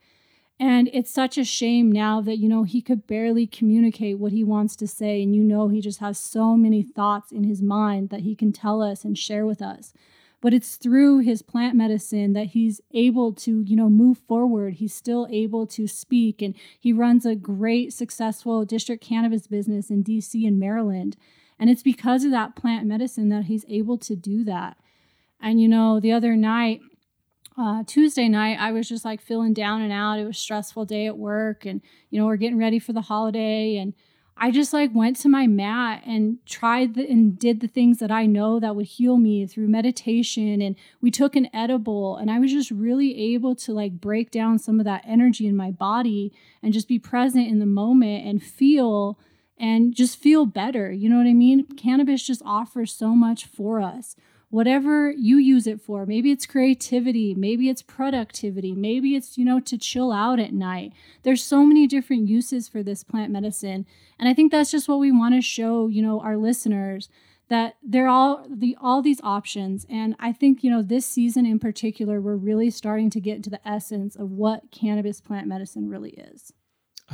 And 0.60 0.90
it's 0.94 1.12
such 1.12 1.38
a 1.38 1.44
shame 1.44 1.92
now 1.92 2.22
that, 2.22 2.38
you 2.38 2.48
know, 2.48 2.64
he 2.64 2.82
could 2.82 3.06
barely 3.06 3.46
communicate 3.46 4.18
what 4.18 4.32
he 4.32 4.44
wants 4.44 4.76
to 4.78 4.88
say. 4.88 5.22
And 5.22 5.36
you 5.36 5.44
know, 5.44 5.68
he 5.68 5.82
just 5.82 6.00
has 6.00 6.18
so 6.18 6.56
many 6.56 6.82
thoughts 6.82 7.32
in 7.32 7.44
his 7.44 7.62
mind 7.62 8.10
that 8.10 8.22
he 8.22 8.36
can 8.36 8.54
tell 8.54 8.82
us 8.82 9.04
and 9.04 9.18
share 9.18 9.46
with 9.46 9.62
us 9.62 9.94
but 10.44 10.54
it's 10.54 10.76
through 10.76 11.20
his 11.20 11.42
plant 11.42 11.74
medicine 11.74 12.34
that 12.34 12.48
he's 12.48 12.82
able 12.94 13.32
to 13.32 13.62
you 13.62 13.78
know 13.78 13.90
move 13.90 14.18
forward. 14.28 14.74
He's 14.74 14.94
still 14.94 15.26
able 15.32 15.66
to 15.68 15.88
speak 15.88 16.42
and 16.42 16.54
he 16.78 16.92
runs 16.92 17.26
a 17.26 17.34
great 17.34 17.94
successful 17.94 18.66
district 18.66 19.02
cannabis 19.02 19.48
business 19.48 19.90
in 19.90 20.04
dc 20.04 20.46
and 20.46 20.60
maryland. 20.60 21.16
And 21.58 21.70
it's 21.70 21.82
because 21.82 22.26
of 22.26 22.32
that 22.32 22.58
plant 22.58 22.86
medicine 22.86 23.30
that 23.30 23.46
he's 23.46 23.64
able 23.70 23.98
to 24.00 24.18
do 24.18 24.44
that. 24.44 24.76
And 25.40 25.62
you 25.62 25.70
know 25.70 26.02
the 26.02 26.12
other 26.12 26.36
night 26.36 26.82
uh, 27.58 27.84
Tuesday 27.86 28.28
night, 28.28 28.58
I 28.60 28.72
was 28.72 28.90
just 28.90 29.06
like 29.06 29.22
feeling 29.22 29.54
down 29.54 29.82
and 29.82 29.94
out. 29.94 30.20
It 30.20 30.26
was 30.26 30.40
stressful 30.40 30.86
day 30.86 31.06
at 31.06 31.20
work, 31.20 31.68
and 31.68 31.82
you 32.10 32.20
know 32.20 32.26
we're 32.26 32.36
getting 32.36 32.58
ready 32.58 32.80
for 32.80 32.94
the 32.94 33.02
holiday, 33.02 33.78
and 33.78 33.94
I 34.36 34.52
just 34.52 34.74
like 34.74 34.94
went 34.94 35.18
to 35.18 35.30
my 35.30 35.48
mat 35.48 36.04
and 36.06 36.38
tried 36.46 36.96
the, 36.96 37.10
and 37.10 37.38
did 37.38 37.60
the 37.60 37.68
things 37.68 38.00
that 38.00 38.12
I 38.12 38.26
know 38.26 38.60
that 38.60 38.76
would 38.76 38.88
heal 38.88 39.18
me 39.18 39.46
through 39.46 39.68
meditation 39.68 40.62
and 40.62 40.76
we 41.02 41.12
took 41.12 41.36
an 41.36 41.50
edible 41.54 42.18
and 42.18 42.32
I 42.32 42.40
was 42.40 42.52
just 42.52 42.72
really 42.72 43.34
able 43.34 43.56
to 43.56 43.74
like 43.74 44.02
break 44.02 44.32
down 44.32 44.60
some 44.60 44.80
of 44.80 44.86
that 44.86 45.04
energy 45.08 45.46
in 45.48 45.56
my 45.56 45.72
body 45.72 46.34
and 46.62 46.74
just 46.74 46.88
be 46.88 47.00
present 47.00 47.48
in 47.48 47.60
the 47.60 47.66
moment 47.66 48.26
and 48.26 48.42
feel 48.42 49.20
and 49.58 49.94
just 49.94 50.18
feel 50.18 50.46
better. 50.46 50.92
You 50.92 51.10
know 51.10 51.18
what 51.18 51.28
I 51.28 51.34
mean? 51.34 51.66
Cannabis 51.78 52.24
just 52.24 52.42
offers 52.44 52.92
so 52.92 53.10
much 53.10 53.46
for 53.46 53.80
us 53.80 54.16
whatever 54.54 55.10
you 55.10 55.38
use 55.38 55.66
it 55.66 55.82
for. 55.82 56.06
Maybe 56.06 56.30
it's 56.30 56.46
creativity, 56.46 57.34
maybe 57.34 57.70
it's 57.70 57.82
productivity, 57.82 58.76
maybe 58.76 59.16
it's, 59.16 59.36
you 59.36 59.44
know, 59.44 59.60
to 59.62 59.80
chill 59.80 60.12
out 60.12 60.40
at 60.40 60.54
night. 60.54 60.94
There's 61.24 61.44
so 61.44 61.66
many 61.66 61.88
different 61.88 62.28
uses 62.28 62.70
for 62.70 62.84
this 62.84 63.04
plant 63.04 63.32
medicine. 63.32 63.88
And 64.20 64.30
I 64.30 64.36
think 64.36 64.52
that's 64.52 64.70
just 64.70 64.88
what 64.88 65.00
we 65.00 65.12
want 65.12 65.34
to 65.34 65.42
show, 65.42 65.88
you 65.88 66.04
know, 66.04 66.20
our 66.20 66.38
listeners 66.38 67.10
that 67.50 67.78
they're 67.82 68.08
all 68.08 68.46
the 68.48 68.78
all 68.80 69.02
these 69.02 69.20
options 69.22 69.86
and 69.90 70.16
i 70.18 70.32
think 70.32 70.64
you 70.64 70.72
know 70.72 70.82
this 70.82 71.06
season 71.06 71.46
in 71.46 71.60
particular 71.60 72.22
we're 72.22 72.38
really 72.38 72.70
starting 72.70 73.10
to 73.10 73.20
get 73.20 73.36
into 73.36 73.50
the 73.50 73.68
essence 73.68 74.16
of 74.16 74.32
what 74.32 74.72
cannabis 74.72 75.20
plant 75.20 75.46
medicine 75.46 75.90
really 75.90 76.12
is 76.12 76.54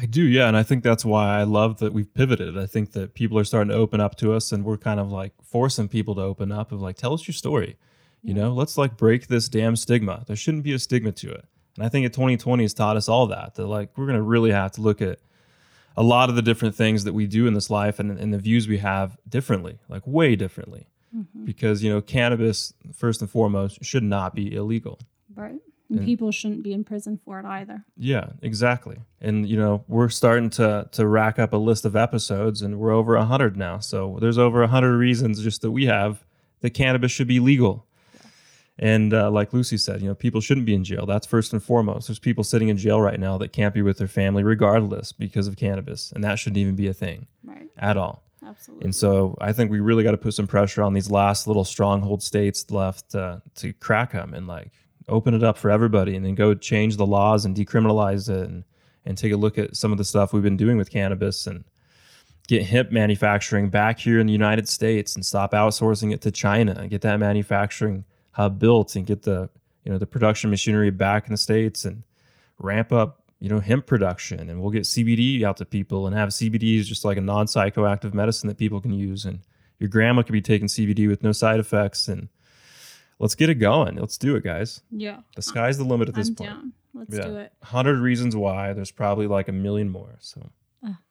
I 0.02 0.06
do, 0.06 0.24
yeah, 0.24 0.48
and 0.48 0.56
I 0.56 0.64
think 0.64 0.84
that's 0.84 1.04
why 1.04 1.40
I 1.40 1.44
love 1.44 1.80
that 1.80 1.92
we've 1.92 2.14
pivoted. 2.14 2.58
I 2.58 2.66
think 2.66 2.94
that 2.94 3.14
people 3.14 3.38
are 3.38 3.44
starting 3.44 3.70
to 3.70 3.76
open 3.76 4.00
up 4.00 4.16
to 4.18 4.32
us, 4.32 4.54
and 4.54 4.64
we're 4.64 4.78
kind 4.78 4.98
of 4.98 5.12
like 5.12 5.34
forcing 5.44 5.90
people 5.90 6.16
to 6.16 6.22
open 6.22 6.54
up. 6.54 6.72
Of 6.72 6.80
like, 6.80 6.96
tell 6.96 7.14
us 7.14 7.28
your 7.28 7.34
story. 7.34 7.76
You 8.24 8.34
know, 8.34 8.54
let's 8.54 8.78
like 8.78 8.96
break 8.98 9.28
this 9.28 9.50
damn 9.50 9.76
stigma. 9.76 10.24
There 10.26 10.36
shouldn't 10.36 10.64
be 10.64 10.74
a 10.74 10.80
stigma 10.80 11.12
to 11.14 11.32
it. 11.32 11.46
And 11.76 11.86
I 11.86 11.90
think 11.90 12.06
in 12.06 12.12
2020 12.12 12.64
has 12.64 12.74
taught 12.74 12.98
us 12.98 13.10
all 13.10 13.28
that. 13.28 13.56
That 13.56 13.68
like 13.68 13.98
we're 13.98 14.08
gonna 14.08 14.22
really 14.22 14.52
have 14.52 14.72
to 14.74 14.82
look 14.82 15.02
at 15.02 15.20
a 15.98 16.04
lot 16.04 16.30
of 16.30 16.36
the 16.36 16.42
different 16.42 16.76
things 16.76 17.04
that 17.04 17.14
we 17.14 17.28
do 17.28 17.46
in 17.48 17.54
this 17.54 17.70
life 17.70 18.00
and, 18.00 18.18
and 18.18 18.34
the 18.34 18.38
views 18.38 18.68
we 18.68 18.78
have 18.78 19.18
differently, 19.28 19.80
like 19.90 20.04
way 20.06 20.36
differently. 20.36 20.88
Mm-hmm. 21.16 21.46
Because 21.46 21.84
you 21.84 21.92
know, 21.92 22.02
cannabis 22.02 22.74
first 22.94 23.22
and 23.22 23.30
foremost 23.30 23.84
should 23.84 24.04
not 24.04 24.34
be 24.34 24.54
illegal. 24.56 25.00
Right. 25.36 25.60
And, 25.90 26.00
and 26.00 26.06
people 26.06 26.32
shouldn't 26.32 26.64
be 26.64 26.74
in 26.74 26.84
prison 26.84 27.20
for 27.24 27.40
it 27.40 27.46
either. 27.46 27.84
Yeah, 27.98 28.30
exactly. 28.42 28.98
And 29.20 29.48
you 29.48 29.58
know, 29.58 29.84
we're 29.88 30.10
starting 30.10 30.50
to 30.52 30.88
to 30.92 31.08
rack 31.08 31.40
up 31.40 31.54
a 31.54 31.58
list 31.58 31.86
of 31.86 31.96
episodes, 31.96 32.62
and 32.62 32.80
we're 32.80 32.92
over 32.92 33.16
a 33.16 33.26
hundred 33.26 33.58
now. 33.58 33.80
So 33.80 34.18
there's 34.22 34.38
over 34.38 34.62
a 34.62 34.68
hundred 34.68 34.98
reasons 34.98 35.44
just 35.44 35.62
that 35.62 35.72
we 35.72 35.86
have 35.86 36.24
that 36.62 36.72
cannabis 36.72 37.12
should 37.12 37.28
be 37.28 37.40
legal. 37.40 37.86
And 38.82 39.14
uh, 39.14 39.30
like 39.30 39.52
Lucy 39.52 39.78
said, 39.78 40.02
you 40.02 40.08
know, 40.08 40.16
people 40.16 40.40
shouldn't 40.40 40.66
be 40.66 40.74
in 40.74 40.86
jail. 40.86 41.06
That's 41.06 41.28
first 41.28 41.52
and 41.52 41.62
foremost. 41.62 42.08
There's 42.08 42.18
people 42.18 42.46
sitting 42.46 42.70
in 42.70 42.78
jail 42.78 43.02
right 43.02 43.20
now 43.20 43.38
that 43.40 43.52
can't 43.52 43.74
be 43.74 43.82
with 43.82 43.98
their 43.98 44.08
family 44.08 44.42
regardless 44.42 45.12
because 45.12 45.48
of 45.48 45.58
cannabis, 45.58 46.14
and 46.14 46.24
that 46.24 46.40
shouldn't 46.40 46.58
even 46.58 46.76
be 46.76 46.88
a 46.88 46.94
thing 46.94 47.28
right. 47.44 47.68
at 47.78 47.98
all. 47.98 48.24
Absolutely. 48.46 48.86
And 48.86 48.96
so 48.96 49.38
I 49.42 49.52
think 49.52 49.70
we 49.70 49.82
really 49.82 50.04
got 50.04 50.12
to 50.12 50.18
put 50.18 50.34
some 50.34 50.48
pressure 50.48 50.82
on 50.82 50.94
these 50.94 51.12
last 51.12 51.46
little 51.46 51.66
stronghold 51.66 52.24
states 52.24 52.72
left 52.72 53.14
uh, 53.14 53.40
to 53.56 53.74
crack 53.74 54.14
them 54.14 54.34
and 54.34 54.48
like 54.48 54.72
open 55.10 55.34
it 55.34 55.44
up 55.44 55.58
for 55.58 55.70
everybody 55.70 56.16
and 56.16 56.26
then 56.26 56.36
go 56.36 56.54
change 56.54 56.98
the 56.98 57.06
laws 57.06 57.46
and 57.46 57.56
decriminalize 57.56 58.30
it 58.30 58.48
and, 58.50 58.64
and 59.06 59.18
take 59.18 59.32
a 59.32 59.38
look 59.38 59.58
at 59.58 59.76
some 59.76 59.92
of 59.92 59.98
the 59.98 60.04
stuff 60.04 60.34
we've 60.34 60.44
been 60.44 60.58
doing 60.58 60.78
with 60.78 60.92
cannabis 60.92 61.48
and 61.48 61.64
get 62.48 62.66
hemp 62.66 62.92
manufacturing 62.92 63.70
back 63.70 64.00
here 64.00 64.20
in 64.20 64.28
the 64.28 64.34
United 64.34 64.68
States 64.68 65.16
and 65.16 65.26
stop 65.26 65.52
outsourcing 65.52 66.14
it 66.14 66.22
to 66.22 66.32
China 66.32 66.76
and 66.78 66.90
get 66.90 67.02
that 67.02 67.20
manufacturing 67.20 68.06
hub 68.32 68.60
built 68.60 68.96
and 68.96 69.06
get 69.06 69.24
the 69.24 69.50
you 69.84 69.92
know 69.92 69.98
the 69.98 70.06
production 70.06 70.50
machinery 70.50 70.90
back 70.90 71.26
in 71.26 71.32
the 71.32 71.38
states 71.38 71.86
and 71.86 72.04
ramp 72.60 72.92
up 72.92 73.20
you 73.40 73.48
know, 73.48 73.60
hemp 73.60 73.86
production, 73.86 74.50
and 74.50 74.62
we'll 74.62 74.72
get 74.72 74.84
CBD 74.84 75.44
out 75.44 75.58
to 75.58 75.66
people 75.66 76.08
and 76.08 76.16
have 76.16 76.30
CBD 76.30 76.80
as 76.80 76.88
just 76.88 77.06
like 77.06 77.18
a 77.18 77.22
non 77.22 77.46
psychoactive 77.46 78.14
medicine 78.14 78.48
that 78.50 78.58
people 78.58 78.82
can 78.82 78.94
use. 78.94 79.26
And 79.26 79.40
your 79.80 79.88
grandma 79.88 80.24
could 80.24 80.34
be 80.34 80.42
taking 80.42 80.68
CBD 80.68 81.08
with 81.08 81.24
no 81.24 81.32
side 81.32 81.60
effects. 81.60 82.10
And 82.10 82.28
let's 83.20 83.36
get 83.36 83.50
it 83.50 83.56
going. 83.56 83.96
Let's 83.96 84.18
do 84.18 84.36
it, 84.36 84.44
guys. 84.44 84.82
Yeah. 84.92 85.20
The 85.36 85.42
sky's 85.42 85.78
the 85.78 85.84
limit 85.84 86.10
at 86.10 86.16
this 86.16 86.30
I'm 86.30 86.36
point. 86.36 86.50
down. 86.50 86.74
Let's 86.94 87.16
Yeah. 87.16 87.26
do 87.26 87.38
it. 87.38 87.54
100 87.62 88.00
reasons 88.00 88.36
why. 88.36 88.74
There's 88.74 88.92
probably 88.92 89.28
like 89.28 89.48
a 89.48 89.52
million 89.54 89.90
more. 89.90 90.16
So, 90.20 90.50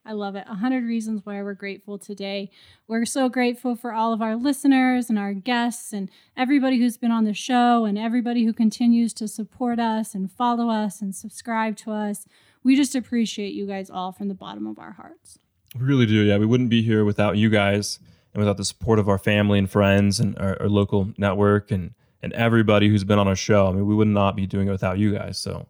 I 0.04 0.12
love 0.12 0.34
it. 0.34 0.44
A 0.48 0.54
hundred 0.54 0.84
reasons 0.84 1.20
why 1.24 1.42
we're 1.42 1.52
grateful 1.52 1.98
today. 1.98 2.50
We're 2.86 3.04
so 3.04 3.28
grateful 3.28 3.76
for 3.76 3.92
all 3.92 4.14
of 4.14 4.22
our 4.22 4.34
listeners 4.34 5.10
and 5.10 5.18
our 5.18 5.34
guests 5.34 5.92
and 5.92 6.08
everybody 6.34 6.78
who's 6.78 6.96
been 6.96 7.10
on 7.10 7.24
the 7.24 7.34
show 7.34 7.84
and 7.84 7.98
everybody 7.98 8.44
who 8.46 8.54
continues 8.54 9.12
to 9.14 9.28
support 9.28 9.78
us 9.78 10.14
and 10.14 10.32
follow 10.32 10.70
us 10.70 11.02
and 11.02 11.14
subscribe 11.14 11.76
to 11.78 11.90
us. 11.92 12.24
We 12.62 12.76
just 12.76 12.94
appreciate 12.94 13.52
you 13.52 13.66
guys 13.66 13.90
all 13.90 14.10
from 14.10 14.28
the 14.28 14.34
bottom 14.34 14.66
of 14.66 14.78
our 14.78 14.92
hearts. 14.92 15.38
we 15.78 15.84
really 15.84 16.06
do. 16.06 16.22
Yeah. 16.22 16.38
We 16.38 16.46
wouldn't 16.46 16.70
be 16.70 16.82
here 16.82 17.04
without 17.04 17.36
you 17.36 17.50
guys 17.50 17.98
and 18.32 18.40
without 18.40 18.56
the 18.56 18.64
support 18.64 18.98
of 18.98 19.06
our 19.06 19.18
family 19.18 19.58
and 19.58 19.70
friends 19.70 20.18
and 20.18 20.36
our, 20.38 20.56
our 20.62 20.68
local 20.70 21.12
network 21.18 21.70
and, 21.70 21.90
and 22.22 22.32
everybody 22.32 22.88
who's 22.88 23.04
been 23.04 23.18
on 23.18 23.28
our 23.28 23.36
show. 23.36 23.68
I 23.68 23.72
mean, 23.72 23.86
we 23.86 23.94
would 23.94 24.08
not 24.08 24.36
be 24.36 24.46
doing 24.46 24.68
it 24.68 24.70
without 24.72 24.98
you 24.98 25.12
guys. 25.14 25.38
So, 25.38 25.66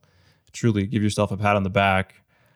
truly 0.53 0.87
give 0.87 1.03
yourself 1.03 1.31
a 1.31 1.37
pat 1.37 1.57
on 1.57 1.63
the 1.63 1.71
back. 1.71 2.15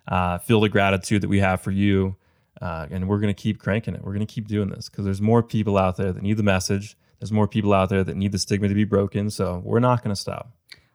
Uh, 0.09 0.38
feel 0.38 0.61
the 0.61 0.68
gratitude 0.68 1.22
that 1.22 1.28
we 1.28 1.38
have 1.40 1.61
for 1.61 1.70
you. 1.70 2.16
Uh, 2.61 2.87
and 2.90 3.09
we're 3.09 3.18
going 3.18 3.35
to 3.35 3.40
keep 3.40 3.59
cranking 3.59 3.94
it. 3.94 4.02
We're 4.02 4.12
going 4.14 4.26
to 4.26 4.33
keep 4.33 4.46
doing 4.48 4.68
this 4.70 4.88
because 4.88 5.05
there's 5.05 5.20
more 5.20 5.42
people 5.42 5.76
out 5.76 5.96
there 5.96 6.12
that 6.12 6.22
need 6.22 6.37
the 6.37 6.42
message. 6.42 6.96
There's 7.18 7.33
more 7.33 7.48
people 7.48 7.72
out 7.72 7.88
there 7.88 8.02
that 8.05 8.16
need 8.16 8.33
the 8.33 8.38
stigma 8.38 8.68
to 8.68 8.74
be 8.74 8.85
broken. 8.85 9.31
So 9.31 9.61
we're 9.64 9.81
not 9.81 10.02
going 10.02 10.14
to 10.14 10.20
stop. 10.20 10.50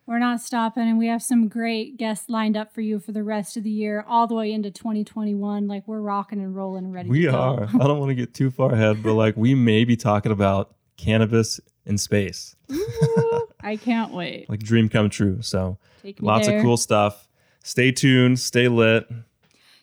We're 0.06 0.20
not 0.20 0.40
stopping, 0.40 0.88
and 0.88 0.98
we 0.98 1.08
have 1.08 1.22
some 1.22 1.50
great 1.50 1.98
guests 1.98 2.30
lined 2.30 2.56
up 2.56 2.74
for 2.74 2.80
you 2.80 2.98
for 2.98 3.12
the 3.12 3.24
rest 3.24 3.58
of 3.58 3.64
the 3.64 3.70
year, 3.70 4.06
all 4.08 4.26
the 4.26 4.36
way 4.36 4.54
into 4.54 4.72
2021. 4.72 5.68
Like 5.68 5.86
we're 5.86 6.00
rocking 6.00 6.40
and 6.40 6.56
rolling 6.56 6.92
ready 6.94 7.10
We 7.10 7.24
to 7.24 7.32
go. 7.32 7.38
are. 7.38 7.64
I 7.74 7.88
don't 7.88 8.00
want 8.00 8.12
to 8.12 8.16
get 8.16 8.34
too 8.34 8.50
far 8.50 8.72
ahead, 8.72 9.04
but 9.04 9.16
like 9.16 9.36
we 9.36 9.54
may 9.54 9.84
be 9.84 9.98
talking 9.98 10.32
about 10.32 10.76
cannabis 10.96 11.60
in 11.88 11.98
space, 11.98 12.56
Ooh, 12.72 13.48
I 13.62 13.76
can't 13.78 14.14
wait. 14.14 14.50
like 14.50 14.60
dream 14.60 14.90
come 14.90 15.10
true. 15.10 15.42
So 15.42 15.78
lots 16.20 16.48
there. 16.48 16.58
of 16.58 16.64
cool 16.64 16.78
stuff. 16.78 17.28
Stay 17.64 17.92
tuned. 17.92 18.40
Stay 18.40 18.68
lit. 18.68 19.10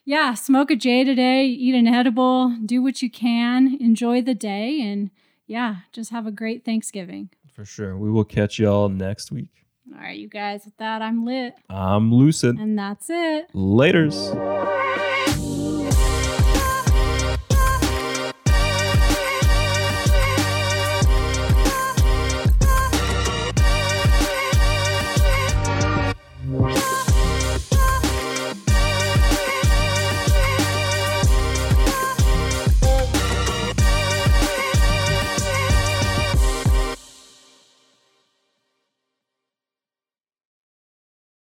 yeah, 0.04 0.34
smoke 0.34 0.70
a 0.70 0.76
J 0.76 1.02
today, 1.04 1.46
eat 1.46 1.74
an 1.74 1.86
edible, 1.86 2.56
do 2.64 2.82
what 2.82 3.02
you 3.02 3.10
can, 3.10 3.76
enjoy 3.80 4.22
the 4.22 4.34
day, 4.34 4.80
and 4.80 5.10
yeah, 5.46 5.76
just 5.92 6.10
have 6.10 6.26
a 6.26 6.30
great 6.30 6.64
Thanksgiving. 6.64 7.30
For 7.52 7.64
sure. 7.64 7.96
We 7.98 8.10
will 8.10 8.24
catch 8.24 8.58
y'all 8.58 8.88
next 8.88 9.30
week. 9.32 9.50
All 9.94 10.00
right, 10.00 10.18
you 10.18 10.28
guys, 10.28 10.64
with 10.64 10.76
that, 10.78 11.02
I'm 11.02 11.24
lit, 11.26 11.54
I'm 11.68 12.12
lucid. 12.12 12.56
and 12.58 12.78
that's 12.78 13.06
it. 13.10 13.52
Laters. 13.54 15.13